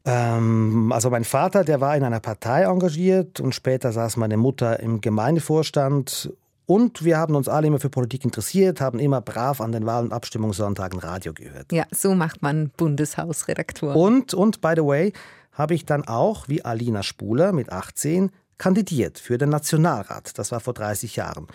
Ähm, 0.05 0.93
also 0.93 1.09
mein 1.09 1.25
Vater, 1.25 1.65
der 1.65 1.81
war 1.81 1.97
in 1.97 2.05
einer 2.05 2.21
Partei 2.21 2.65
engagiert 2.65 3.41
und 3.41 3.55
später 3.55 3.91
saß 3.91 4.19
meine 4.19 4.37
Mutter 4.37 4.81
im 4.81 5.01
Gemeindevorstand 5.01 6.31
und 6.71 7.05
wir 7.05 7.19
haben 7.19 7.35
uns 7.35 7.49
alle 7.49 7.67
immer 7.67 7.81
für 7.81 7.91
Politik 7.91 8.25
interessiert, 8.25 8.81
haben 8.81 9.01
immer 9.01 9.21
brav 9.21 9.61
an 9.61 9.73
den 9.73 9.87
Wahl- 9.87 10.05
und 10.05 10.13
Abstimmungssonntagen 10.13 11.01
Radio 11.01 11.33
gehört. 11.33 11.73
Ja, 11.73 11.83
so 11.91 12.15
macht 12.15 12.43
man 12.43 12.71
Bundeshausredakteur. 12.77 13.97
Und, 13.97 14.35
und 14.35 14.61
by 14.61 14.75
the 14.77 14.85
way, 14.85 15.13
habe 15.51 15.75
ich 15.75 15.85
dann 15.85 16.07
auch, 16.07 16.47
wie 16.47 16.65
Alina 16.65 17.03
Spuler 17.03 17.51
mit 17.51 17.73
18, 17.73 18.31
kandidiert 18.57 19.19
für 19.19 19.37
den 19.37 19.49
Nationalrat. 19.49 20.39
Das 20.39 20.53
war 20.53 20.61
vor 20.61 20.73
30 20.73 21.17
Jahren. 21.17 21.49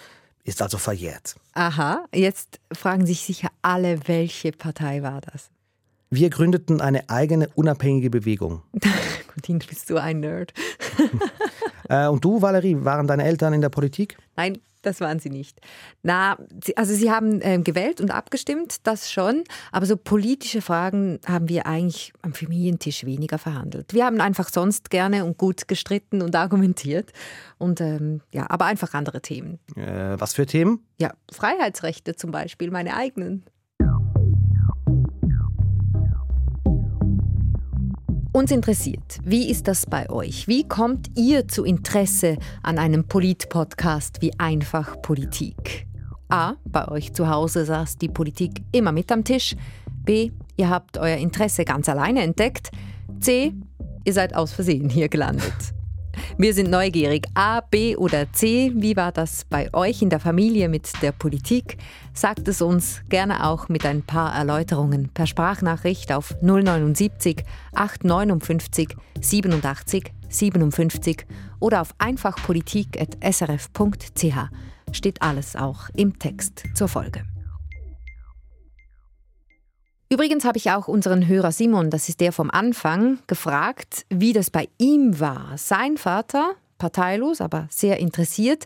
Ist 0.44 0.62
also 0.62 0.78
verjährt. 0.78 1.38
Aha, 1.54 2.04
jetzt 2.14 2.60
fragen 2.74 3.06
sich 3.06 3.22
sicher 3.22 3.48
alle, 3.62 4.10
welche 4.10 4.52
Partei 4.52 5.02
war 5.02 5.22
das? 5.22 5.50
Wir 6.10 6.30
gründeten 6.30 6.82
eine 6.82 7.10
eigene 7.10 7.48
unabhängige 7.56 8.10
Bewegung. 8.10 8.64
Gudin, 9.34 9.60
bist 9.60 9.90
du 9.90 9.96
ein 9.96 10.20
Nerd. 10.20 10.54
äh, 11.88 12.08
und 12.08 12.26
du, 12.26 12.42
Valerie, 12.42 12.84
waren 12.84 13.08
deine 13.08 13.24
Eltern 13.24 13.54
in 13.54 13.62
der 13.62 13.70
Politik? 13.70 14.18
Nein, 14.36 14.60
Das 14.86 15.02
waren 15.02 15.20
Sie 15.20 15.32
nicht. 15.32 15.60
Na, 16.04 16.38
also 16.76 16.94
Sie 16.94 17.10
haben 17.10 17.42
äh, 17.42 17.58
gewählt 17.58 18.02
und 18.02 18.12
abgestimmt, 18.12 18.78
das 18.84 19.12
schon. 19.12 19.44
Aber 19.72 19.86
so 19.88 19.98
politische 19.98 20.62
Fragen 20.62 21.20
haben 21.26 21.50
wir 21.50 21.66
eigentlich 21.66 22.14
am 22.22 22.34
Familientisch 22.34 23.04
weniger 23.04 23.40
verhandelt. 23.40 23.94
Wir 23.94 24.06
haben 24.06 24.22
einfach 24.22 24.50
sonst 24.50 24.92
gerne 24.92 25.26
und 25.26 25.38
gut 25.38 25.68
gestritten 25.68 26.22
und 26.22 26.36
argumentiert. 26.36 27.12
Und 27.58 27.82
ähm, 27.82 28.22
ja, 28.32 28.46
aber 28.50 28.66
einfach 28.66 28.94
andere 28.94 29.22
Themen. 29.22 29.60
Äh, 29.76 30.20
was 30.20 30.34
für 30.34 30.46
Themen? 30.46 30.86
Ja, 31.00 31.14
Freiheitsrechte 31.32 32.16
zum 32.16 32.32
Beispiel, 32.32 32.70
meine 32.70 32.96
eigenen. 32.96 33.44
Uns 38.36 38.52
interessiert, 38.52 39.20
wie 39.24 39.50
ist 39.50 39.66
das 39.66 39.86
bei 39.86 40.10
euch? 40.10 40.46
Wie 40.50 40.68
kommt 40.68 41.10
ihr 41.16 41.48
zu 41.48 41.64
Interesse 41.64 42.36
an 42.64 42.78
einem 42.78 43.06
Polit-Podcast 43.06 44.22
wie 44.22 44.38
Einfach 44.38 45.02
Politik? 45.02 45.88
A. 46.28 46.56
Bei 46.66 46.90
euch 46.90 47.14
zu 47.14 47.30
Hause 47.30 47.64
saß 47.64 47.98
die 47.98 48.10
Politik 48.10 48.62
immer 48.74 48.92
mit 48.92 49.10
am 49.14 49.24
Tisch. 49.24 49.56
B. 50.04 50.32
Ihr 50.58 50.70
habt 50.70 50.98
euer 50.98 51.16
Interesse 51.16 51.64
ganz 51.64 51.88
alleine 51.88 52.24
entdeckt. 52.24 52.72
C. 53.22 53.54
Ihr 54.04 54.14
seid 54.14 54.36
aus 54.36 54.52
Versehen 54.52 54.90
hier 54.90 55.08
gelandet. 55.08 55.74
Wir 56.38 56.54
sind 56.54 56.70
neugierig. 56.70 57.28
A, 57.34 57.62
B 57.62 57.96
oder 57.96 58.30
C, 58.34 58.74
wie 58.76 58.98
war 58.98 59.14
das 59.14 59.46
bei 59.46 59.74
euch 59.74 60.02
in 60.02 60.10
der 60.10 60.20
Familie 60.20 60.68
mit 60.68 60.92
der 61.02 61.14
Politik? 61.14 61.78
Sagt 62.14 62.50
es 62.50 62.62
uns 62.62 63.04
gerne 63.08 63.48
auch 63.48 63.70
mit 63.70 63.86
ein 63.86 64.02
paar 64.02 64.36
Erläuterungen 64.36 65.08
per 65.14 65.28
Sprachnachricht 65.28 66.12
auf 66.12 66.36
079 66.42 67.42
859 67.74 68.98
87 69.22 70.12
57 70.28 71.26
oder 71.62 71.80
auf 71.80 71.96
einfachpolitik.srf.ch. 72.00 74.38
Steht 74.92 75.22
alles 75.22 75.56
auch 75.56 75.88
im 75.96 76.20
Text 76.20 76.66
zur 76.74 76.90
Folge. 76.90 77.24
Übrigens 80.08 80.46
habe 80.46 80.58
ich 80.58 80.70
auch 80.70 80.88
unseren 80.88 81.28
Hörer 81.28 81.52
Simon, 81.52 81.90
das 81.90 82.10
ist 82.10 82.22
der 82.22 82.32
vom 82.32 82.52
Anfang, 82.52 83.18
gefragt, 83.26 84.06
wie 84.10 84.34
das 84.34 84.52
bei 84.52 84.68
ihm 84.78 85.20
war. 85.20 85.54
Sein 85.56 85.98
Vater, 85.98 86.52
parteilos, 86.78 87.42
aber 87.42 87.66
sehr 87.72 87.98
interessiert, 87.98 88.66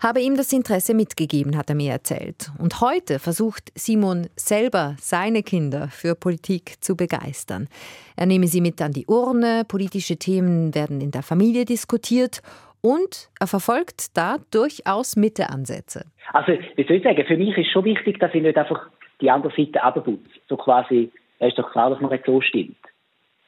habe 0.00 0.20
ihm 0.20 0.36
das 0.36 0.52
Interesse 0.52 0.94
mitgegeben, 0.94 1.56
hat 1.56 1.70
er 1.70 1.74
mir 1.74 1.90
erzählt. 1.90 2.52
Und 2.58 2.80
heute 2.80 3.18
versucht 3.18 3.72
Simon 3.74 4.28
selber 4.36 4.94
seine 5.00 5.42
Kinder 5.42 5.88
für 5.88 6.14
Politik 6.14 6.74
zu 6.80 6.96
begeistern. 6.96 7.66
Er 8.14 8.26
nehme 8.26 8.46
sie 8.46 8.60
mit 8.60 8.80
an 8.80 8.92
die 8.92 9.06
Urne, 9.06 9.64
politische 9.66 10.18
Themen 10.18 10.72
werden 10.74 11.00
in 11.00 11.10
der 11.10 11.24
Familie 11.24 11.64
diskutiert 11.64 12.42
und 12.80 13.28
er 13.40 13.48
verfolgt 13.48 14.16
da 14.16 14.36
durchaus 14.52 15.16
Mitteansätze. 15.16 16.04
Also, 16.32 16.52
ich 16.52 17.02
sagen, 17.02 17.24
für 17.26 17.36
mich 17.36 17.56
ist 17.56 17.72
schon 17.72 17.84
wichtig, 17.84 18.20
dass 18.20 18.32
ich 18.34 18.42
nicht 18.42 18.56
einfach 18.56 18.88
die 19.20 19.30
andere 19.30 19.52
Seite 19.56 19.82
abputzt. 19.82 20.40
So 20.48 20.56
quasi, 20.56 21.10
es 21.38 21.48
ist 21.48 21.58
doch 21.58 21.70
klar, 21.70 21.90
dass 21.90 22.00
man 22.00 22.10
nicht 22.10 22.26
so 22.26 22.40
stimmt. 22.40 22.76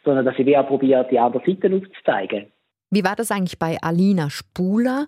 Sondern 0.05 0.25
dass 0.25 0.39
ich 0.39 0.47
wieder 0.47 0.63
probiere, 0.63 1.07
die 1.11 1.19
andere 1.19 1.43
Seite 1.45 1.75
aufzuzeigen. 1.75 2.47
Wie 2.91 3.05
war 3.05 3.17
das 3.17 3.31
eigentlich 3.31 3.59
bei 3.59 3.77
Alina 3.83 4.31
Spuler? 4.31 5.07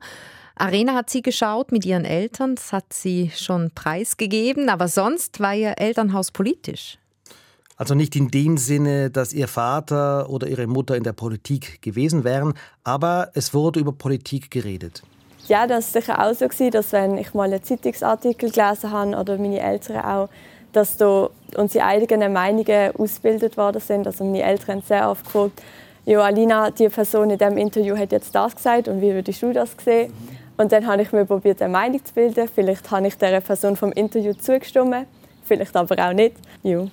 Arena 0.55 0.95
hat 0.95 1.09
sie 1.09 1.23
geschaut 1.23 1.73
mit 1.73 1.87
ihren 1.87 2.05
Eltern, 2.05 2.57
das 2.57 2.73
hat 2.73 2.93
sie 2.93 3.31
schon 3.35 3.71
preisgegeben, 3.75 4.69
aber 4.69 4.89
sonst 4.89 5.41
war 5.41 5.55
ihr 5.55 5.75
Elternhaus 5.79 6.33
politisch. 6.33 6.99
Also 7.79 7.95
nicht 7.95 8.15
in 8.15 8.29
dem 8.29 8.59
Sinne, 8.59 9.11
dass 9.11 9.33
ihr 9.33 9.49
Vater 9.49 10.29
oder 10.29 10.49
ihre 10.49 10.67
Mutter 10.67 10.97
in 10.97 11.03
der 11.03 11.15
Politik 11.15 11.81
gewesen 11.81 12.25
wären, 12.25 12.53
aber 12.85 13.31
es 13.33 13.55
wurde 13.55 13.81
über 13.81 13.93
Politik 13.93 14.51
geredet. 14.51 15.03
Ja, 15.49 15.67
das 15.67 15.95
war 15.95 16.01
sicher 16.01 16.25
auch 16.25 16.35
so, 16.35 16.71
dass 16.71 16.93
wenn 16.93 17.19
ich 17.19 17.35
mal 17.35 17.45
einen 17.45 17.63
Zeitungsartikel 17.63 18.51
gelesen 18.51 18.91
habe 18.91 19.17
oder 19.17 19.37
meine 19.37 19.61
Eltern 19.61 20.05
auch, 20.05 20.29
dass 20.73 20.97
da 20.97 21.29
unsere 21.57 21.85
eigenen 21.85 22.33
Meinungen 22.33 22.95
ausgebildet 22.97 23.57
worden 23.57 23.81
sind. 23.81 24.07
Also 24.07 24.25
meine 24.25 24.43
Eltern 24.43 24.77
haben 24.77 24.83
sehr 24.83 25.11
oft 25.11 25.25
gefragt, 25.25 25.63
ja, 26.07 26.21
Alina, 26.21 26.71
die 26.71 26.89
Person 26.89 27.31
in 27.31 27.39
diesem 27.39 27.59
Interview 27.59 27.97
hat 27.97 28.13
jetzt 28.13 28.35
das 28.35 28.57
gesagt 28.57 28.89
und 28.89 29.01
wie 29.01 29.13
würdest 29.13 29.43
du 29.43 29.53
das 29.53 29.71
sehen? 29.85 30.13
Und 30.57 30.73
dann 30.73 30.87
habe 30.87 31.03
ich 31.03 31.13
mir 31.13 31.25
probiert, 31.25 31.61
eine 31.63 31.73
Meinung 31.73 32.05
zu 32.05 32.13
bilden. 32.13 32.49
Vielleicht 32.55 32.91
habe 32.91 33.07
ich 33.07 33.17
der 33.17 33.41
Person 33.41 33.77
vom 33.77 33.93
Interview 33.93 34.33
zugestimmt, 34.35 35.07
vielleicht 35.45 35.75
aber 35.77 36.09
auch 36.09 36.13
nicht. 36.13 36.37
Ja. 36.63 36.87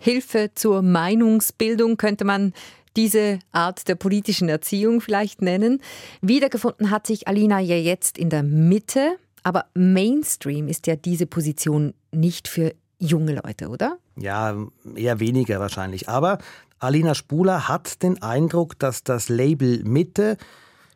Hilfe 0.00 0.50
zur 0.54 0.82
Meinungsbildung 0.82 1.96
könnte 1.96 2.24
man 2.24 2.52
diese 2.96 3.38
Art 3.52 3.88
der 3.88 3.94
politischen 3.94 4.48
Erziehung 4.48 5.00
vielleicht 5.00 5.42
nennen. 5.42 5.80
Wiedergefunden 6.20 6.90
hat 6.90 7.06
sich 7.06 7.28
Alina 7.28 7.60
ja 7.60 7.76
jetzt 7.76 8.18
in 8.18 8.30
der 8.30 8.42
Mitte, 8.42 9.16
aber 9.42 9.66
Mainstream 9.74 10.68
ist 10.68 10.86
ja 10.86 10.96
diese 10.96 11.26
Position 11.26 11.94
nicht 12.12 12.48
für 12.48 12.74
junge 12.98 13.40
Leute, 13.44 13.68
oder? 13.68 13.98
Ja, 14.16 14.56
eher 14.96 15.20
weniger 15.20 15.60
wahrscheinlich. 15.60 16.08
Aber 16.08 16.38
Alina 16.80 17.14
Spuler 17.14 17.68
hat 17.68 18.02
den 18.02 18.22
Eindruck, 18.22 18.78
dass 18.78 19.02
das 19.04 19.28
Label 19.28 19.82
Mitte 19.84 20.36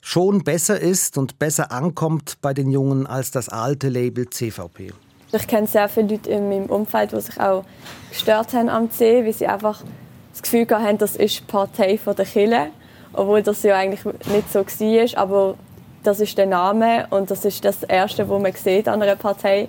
schon 0.02 0.42
besser 0.42 0.80
ist 0.80 1.16
und 1.16 1.38
besser 1.38 1.70
ankommt 1.72 2.38
bei 2.42 2.52
den 2.52 2.70
Jungen 2.70 3.06
als 3.06 3.30
das 3.30 3.48
alte 3.48 3.88
Label 3.88 4.28
CVP. 4.28 4.92
Ich 5.32 5.46
kenne 5.46 5.66
sehr 5.66 5.88
viele 5.88 6.08
Leute 6.08 6.30
in 6.30 6.48
meinem 6.48 6.66
Umfeld, 6.66 7.12
die 7.12 7.20
sich 7.20 7.40
auch 7.40 7.64
gestört 8.10 8.52
haben 8.52 8.68
am 8.68 8.90
C, 8.90 9.24
weil 9.24 9.32
sie 9.32 9.46
einfach 9.46 9.82
das 10.32 10.42
Gefühl 10.42 10.66
haben, 10.70 10.98
das 10.98 11.16
ist 11.16 11.46
Partei 11.46 11.98
der 12.04 12.24
Kille, 12.24 12.70
obwohl 13.12 13.42
das 13.42 13.62
ja 13.62 13.76
eigentlich 13.76 14.04
nicht 14.04 14.50
so 14.50 14.60
war. 14.60 15.22
Aber 15.22 15.54
das 16.02 16.20
ist 16.20 16.36
der 16.36 16.46
Name 16.46 17.06
und 17.10 17.30
das 17.30 17.44
ist 17.44 17.64
das 17.64 17.82
Erste, 17.82 18.28
was 18.28 18.42
man 18.42 18.52
sieht 18.52 18.88
an 18.88 19.02
einer 19.02 19.16
Partei. 19.16 19.68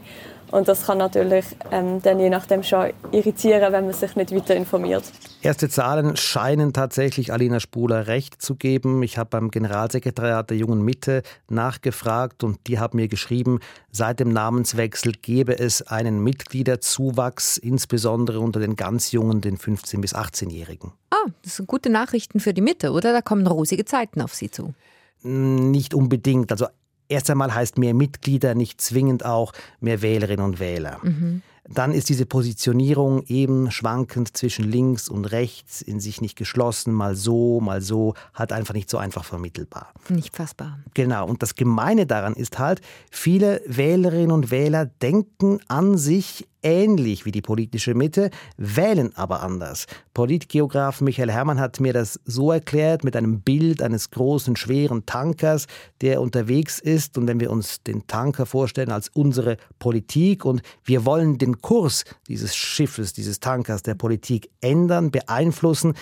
Und 0.54 0.68
das 0.68 0.86
kann 0.86 1.00
natürlich 1.00 1.46
ähm, 1.72 2.00
dann 2.04 2.20
je 2.20 2.30
nachdem 2.30 2.62
schon 2.62 2.92
irritieren, 3.12 3.74
wenn 3.74 3.86
man 3.86 3.94
sich 3.94 4.16
nicht 4.16 4.36
weiter 4.36 4.56
informiert. 4.56 5.04
Erste 5.42 5.68
Zahlen 5.68 6.16
scheinen 6.16 6.74
tatsächlich 6.74 7.34
Alina 7.34 7.60
Spuler 7.60 8.06
recht 8.06 8.40
zu 8.40 8.54
geben. 8.54 9.02
Ich 9.02 9.18
habe 9.18 9.32
beim 9.32 9.50
Generalsekretariat 9.50 10.52
der 10.52 10.58
Jungen 10.58 10.84
Mitte 10.84 11.24
nachgefragt 11.50 12.44
und 12.44 12.60
die 12.68 12.78
haben 12.78 12.98
mir 12.98 13.08
geschrieben, 13.08 13.62
seit 13.90 14.20
dem 14.20 14.32
Namenswechsel 14.32 15.14
gebe 15.14 15.58
es 15.58 15.82
einen 15.82 16.24
Mitgliederzuwachs, 16.24 17.58
insbesondere 17.58 18.40
unter 18.40 18.60
den 18.60 18.76
ganz 18.76 19.12
Jungen, 19.12 19.42
den 19.42 19.58
15- 19.58 20.02
bis 20.02 20.14
18-Jährigen. 20.14 20.92
Ah, 21.10 21.32
das 21.42 21.56
sind 21.56 21.68
gute 21.68 21.90
Nachrichten 21.90 22.40
für 22.40 22.54
die 22.54 22.62
Mitte, 22.62 22.92
oder? 22.92 23.12
Da 23.12 23.24
kommen 23.24 23.48
rosige 23.48 23.86
Zeiten 23.86 24.22
auf 24.22 24.36
Sie 24.36 24.52
zu. 24.52 24.76
Nicht 25.24 25.96
unbedingt. 25.96 26.52
Also 26.52 26.68
Erst 27.08 27.30
einmal 27.30 27.54
heißt 27.54 27.78
mehr 27.78 27.94
Mitglieder 27.94 28.56
nicht 28.56 28.82
zwingend 28.82 29.26
auch 29.26 29.54
mehr 29.80 30.02
Wählerinnen 30.02 30.46
und 30.46 30.60
Wähler. 30.60 31.00
Mhm. 31.04 31.42
Dann 31.70 31.94
ist 31.94 32.10
diese 32.10 32.26
Positionierung 32.26 33.24
eben 33.28 33.72
schwankend 33.72 34.36
zwischen 34.36 34.70
links 34.70 35.08
und 35.08 35.26
rechts, 35.26 35.82
in 35.82 36.02
sich 36.02 36.20
nicht 36.20 36.38
geschlossen, 36.38 36.94
mal 36.94 37.16
so, 37.16 37.62
mal 37.62 37.82
so, 37.82 38.16
halt 38.34 38.52
einfach 38.52 38.74
nicht 38.74 38.90
so 38.90 38.98
einfach 38.98 39.24
vermittelbar. 39.24 39.94
Nicht 40.10 40.36
fassbar. 40.36 40.80
Genau. 40.94 41.26
Und 41.26 41.42
das 41.42 41.56
Gemeine 41.56 42.06
daran 42.06 42.34
ist 42.34 42.60
halt, 42.60 42.82
viele 43.12 43.62
Wählerinnen 43.66 44.32
und 44.32 44.52
Wähler 44.52 44.86
denken 44.86 45.60
an 45.70 45.98
sich 45.98 46.48
ähnlich 46.64 47.26
wie 47.26 47.32
die 47.32 47.42
politische 47.42 47.94
Mitte, 47.94 48.30
wählen 48.58 49.16
aber 49.16 49.44
anders. 49.44 49.86
Politgeograf 50.14 51.02
Michael 51.02 51.32
Herrmann 51.32 51.60
hat 51.60 51.80
mir 51.80 51.94
das 51.94 52.20
so 52.26 52.52
erklärt 52.52 53.04
mit 53.04 53.16
einem 53.16 53.42
Bild 53.42 53.82
eines 53.82 54.10
großen, 54.12 54.56
schweren 54.56 55.06
Tankers, 55.06 55.68
der 56.02 56.22
unterwegs 56.22 56.80
ist. 56.80 57.18
Und 57.18 57.28
wenn 57.28 57.40
wir 57.40 57.52
uns 57.52 57.84
den 57.84 58.08
Tanker 58.08 58.46
vorstellen 58.46 58.92
als 58.92 59.10
unsere 59.10 59.58
Politik 59.80 60.46
und 60.46 60.62
wir 60.84 61.06
wollen 61.06 61.38
den 61.38 61.62
Kurs 61.62 62.06
dieses 62.28 62.56
Schiffes, 62.56 63.14
dieses 63.14 63.40
Tankers 63.40 63.84
der 63.84 63.96
Politik 63.96 64.50
ändern, 64.62 65.12
beeinflussen, 65.12 65.94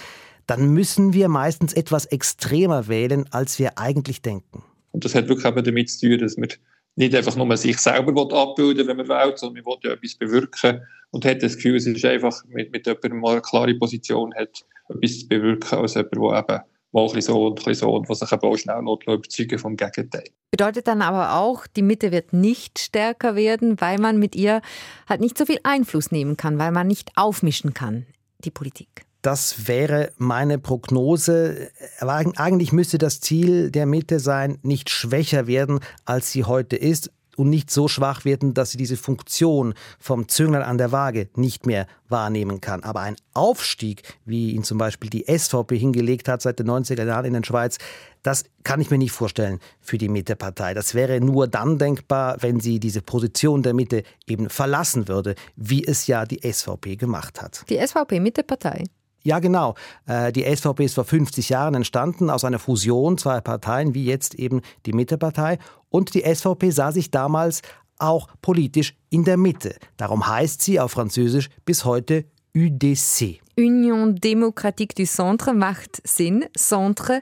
dann 0.47 0.69
müssen 0.69 1.13
wir 1.13 1.29
meistens 1.29 1.73
etwas 1.73 2.05
extremer 2.05 2.87
wählen, 2.87 3.25
als 3.31 3.59
wir 3.59 3.77
eigentlich 3.77 4.21
denken. 4.21 4.63
Und 4.91 5.05
das 5.05 5.15
hat 5.15 5.27
wirklich 5.27 5.45
eben 5.45 5.63
damit 5.63 5.89
zu 5.89 6.09
tun, 6.09 6.19
dass 6.19 6.37
wir 6.37 6.49
nicht 6.95 7.15
einfach 7.15 7.35
nur 7.35 7.57
sich 7.57 7.77
selber 7.77 8.21
abbilden 8.35 8.87
wenn 8.87 8.97
man 8.97 9.07
wählt, 9.07 9.39
sondern 9.39 9.63
man 9.63 9.73
will 9.73 9.79
ja 9.83 9.93
etwas 9.93 10.15
bewirken 10.15 10.81
und 11.11 11.25
hat 11.25 11.43
das 11.43 11.55
Gefühl, 11.55 11.75
es 11.75 11.85
ist 11.85 12.05
einfach 12.05 12.43
mit, 12.47 12.71
mit 12.71 12.85
jemandem 12.85 13.19
mal 13.19 13.33
eine 13.33 13.41
klare 13.41 13.73
Position 13.75 14.33
hat, 14.35 14.65
etwas 14.89 15.19
zu 15.19 15.27
bewirken, 15.27 15.79
als 15.79 15.95
jemand, 15.95 16.13
der 16.13 16.55
eben 16.57 16.63
mal 16.91 17.09
ein 17.13 17.21
so 17.21 17.47
und 17.47 17.67
ein 17.67 17.73
so 17.73 17.93
und 17.93 18.09
was 18.09 18.19
sich 18.19 18.31
eben 18.31 18.41
auch 18.41 18.57
schnell 18.57 18.79
überzeugen 18.79 19.59
vom 19.59 19.77
Gegenteil. 19.77 20.25
Bedeutet 20.51 20.87
dann 20.87 21.01
aber 21.01 21.35
auch, 21.35 21.65
die 21.67 21.81
Mitte 21.81 22.11
wird 22.11 22.33
nicht 22.33 22.79
stärker 22.79 23.35
werden, 23.35 23.79
weil 23.79 23.97
man 23.97 24.19
mit 24.19 24.35
ihr 24.35 24.61
halt 25.07 25.21
nicht 25.21 25.37
so 25.37 25.45
viel 25.45 25.59
Einfluss 25.63 26.11
nehmen 26.11 26.35
kann, 26.37 26.59
weil 26.59 26.71
man 26.71 26.87
nicht 26.87 27.11
aufmischen 27.15 27.73
kann, 27.73 28.05
die 28.39 28.51
Politik. 28.51 29.05
Das 29.21 29.67
wäre 29.67 30.11
meine 30.17 30.57
Prognose. 30.57 31.69
Eigentlich 31.99 32.71
müsste 32.71 32.97
das 32.97 33.21
Ziel 33.21 33.69
der 33.69 33.85
Mitte 33.85 34.19
sein, 34.19 34.57
nicht 34.63 34.89
schwächer 34.89 35.45
werden, 35.47 35.79
als 36.05 36.31
sie 36.31 36.43
heute 36.43 36.75
ist. 36.75 37.11
und 37.37 37.49
nicht 37.49 37.71
so 37.71 37.87
schwach 37.87 38.25
werden, 38.25 38.53
dass 38.53 38.71
sie 38.71 38.77
diese 38.77 38.97
Funktion 38.97 39.73
vom 39.99 40.27
Zünglein 40.27 40.63
an 40.63 40.77
der 40.77 40.91
Waage 40.91 41.29
nicht 41.35 41.65
mehr 41.65 41.87
wahrnehmen 42.09 42.61
kann. 42.61 42.83
Aber 42.83 42.99
ein 42.99 43.15
Aufstieg, 43.33 44.03
wie 44.25 44.51
ihn 44.51 44.63
zum 44.63 44.77
Beispiel 44.77 45.09
die 45.09 45.25
SVP 45.25 45.77
hingelegt 45.77 46.27
hat 46.27 46.41
seit 46.41 46.59
den 46.59 46.69
90er 46.69 47.05
Jahren 47.05 47.25
in 47.25 47.33
der 47.33 47.43
Schweiz, 47.43 47.77
das 48.21 48.43
kann 48.63 48.81
ich 48.81 48.91
mir 48.91 48.97
nicht 48.97 49.13
vorstellen 49.13 49.59
für 49.79 49.97
die 49.97 50.09
Mittepartei. 50.09 50.73
Das 50.73 50.93
wäre 50.93 51.19
nur 51.21 51.47
dann 51.47 51.77
denkbar, 51.77 52.35
wenn 52.41 52.59
sie 52.59 52.79
diese 52.79 53.01
Position 53.01 53.63
der 53.63 53.73
Mitte 53.73 54.03
eben 54.27 54.49
verlassen 54.49 55.07
würde, 55.07 55.35
wie 55.55 55.83
es 55.83 56.07
ja 56.07 56.25
die 56.25 56.41
SVP 56.43 56.97
gemacht 56.97 57.41
hat. 57.41 57.63
Die 57.69 57.77
SVP 57.77 58.19
Mittepartei? 58.19 58.83
Ja, 59.23 59.39
genau. 59.39 59.75
Äh, 60.05 60.31
die 60.31 60.43
SVP 60.43 60.85
ist 60.85 60.95
vor 60.95 61.05
50 61.05 61.49
Jahren 61.49 61.75
entstanden 61.75 62.29
aus 62.29 62.43
einer 62.43 62.59
Fusion 62.59 63.17
zweier 63.17 63.41
Parteien, 63.41 63.93
wie 63.93 64.05
jetzt 64.05 64.35
eben 64.35 64.61
die 64.85 64.93
Mittepartei. 64.93 65.59
Und 65.89 66.13
die 66.13 66.23
SVP 66.23 66.71
sah 66.71 66.91
sich 66.91 67.11
damals 67.11 67.61
auch 67.99 68.27
politisch 68.41 68.95
in 69.09 69.23
der 69.23 69.37
Mitte. 69.37 69.75
Darum 69.97 70.27
heißt 70.27 70.61
sie 70.61 70.79
auf 70.79 70.91
Französisch 70.91 71.49
bis 71.65 71.85
heute 71.85 72.25
UDC. 72.55 73.39
Union 73.57 74.15
Démocratique 74.15 74.95
du 74.95 75.05
Centre 75.05 75.53
macht 75.53 76.01
Sinn. 76.03 76.45
Centre, 76.57 77.21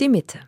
die 0.00 0.08
Mitte. 0.08 0.38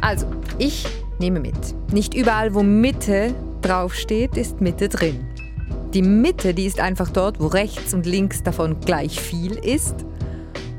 Also, 0.00 0.26
ich 0.58 0.86
nehme 1.20 1.40
mit. 1.40 1.92
Nicht 1.92 2.14
überall, 2.14 2.54
wo 2.54 2.62
Mitte 2.62 3.34
draufsteht, 3.62 4.36
ist 4.36 4.60
Mitte 4.60 4.88
drin. 4.88 5.31
Die 5.94 6.00
Mitte, 6.00 6.54
die 6.54 6.64
ist 6.64 6.80
einfach 6.80 7.10
dort, 7.10 7.38
wo 7.38 7.48
rechts 7.48 7.92
und 7.92 8.06
links 8.06 8.42
davon 8.42 8.80
gleich 8.80 9.20
viel 9.20 9.52
ist. 9.52 9.94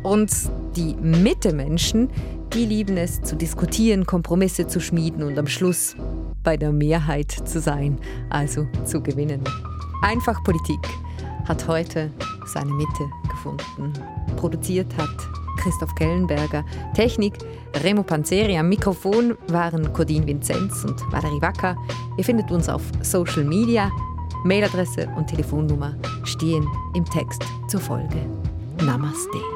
Und 0.01 0.31
die 0.75 0.95
Mitte-Menschen, 0.95 2.09
die 2.51 2.65
lieben 2.65 2.97
es 2.97 3.21
zu 3.21 3.35
diskutieren, 3.35 4.07
Kompromisse 4.07 4.65
zu 4.65 4.79
schmieden 4.79 5.21
und 5.21 5.37
am 5.37 5.45
Schluss 5.45 5.95
bei 6.43 6.57
der 6.57 6.71
Mehrheit 6.71 7.31
zu 7.31 7.59
sein, 7.59 7.99
also 8.31 8.67
zu 8.85 9.01
gewinnen. 9.01 9.43
Einfach 10.01 10.43
Politik 10.43 10.79
hat 11.47 11.67
heute 11.67 12.09
seine 12.47 12.73
Mitte 12.73 13.05
gefunden. 13.29 13.93
Produziert 14.35 14.91
hat 14.97 15.15
Christoph 15.57 15.93
Kellenberger. 15.93 16.65
Technik 16.95 17.37
Remo 17.83 18.01
Panzeri. 18.01 18.57
Am 18.57 18.67
Mikrofon 18.67 19.37
waren 19.49 19.93
Codin 19.93 20.25
Vinzenz 20.25 20.83
und 20.83 20.99
Valerie 21.11 21.41
Wacker. 21.41 21.77
Ihr 22.17 22.23
findet 22.23 22.49
uns 22.49 22.67
auf 22.67 22.81
Social 23.03 23.43
Media. 23.43 23.91
Mailadresse 24.43 25.07
und 25.15 25.27
Telefonnummer 25.27 25.95
stehen 26.23 26.67
im 26.95 27.05
Text 27.05 27.43
zur 27.67 27.79
Folge. 27.79 28.25
Namaste. 28.83 29.52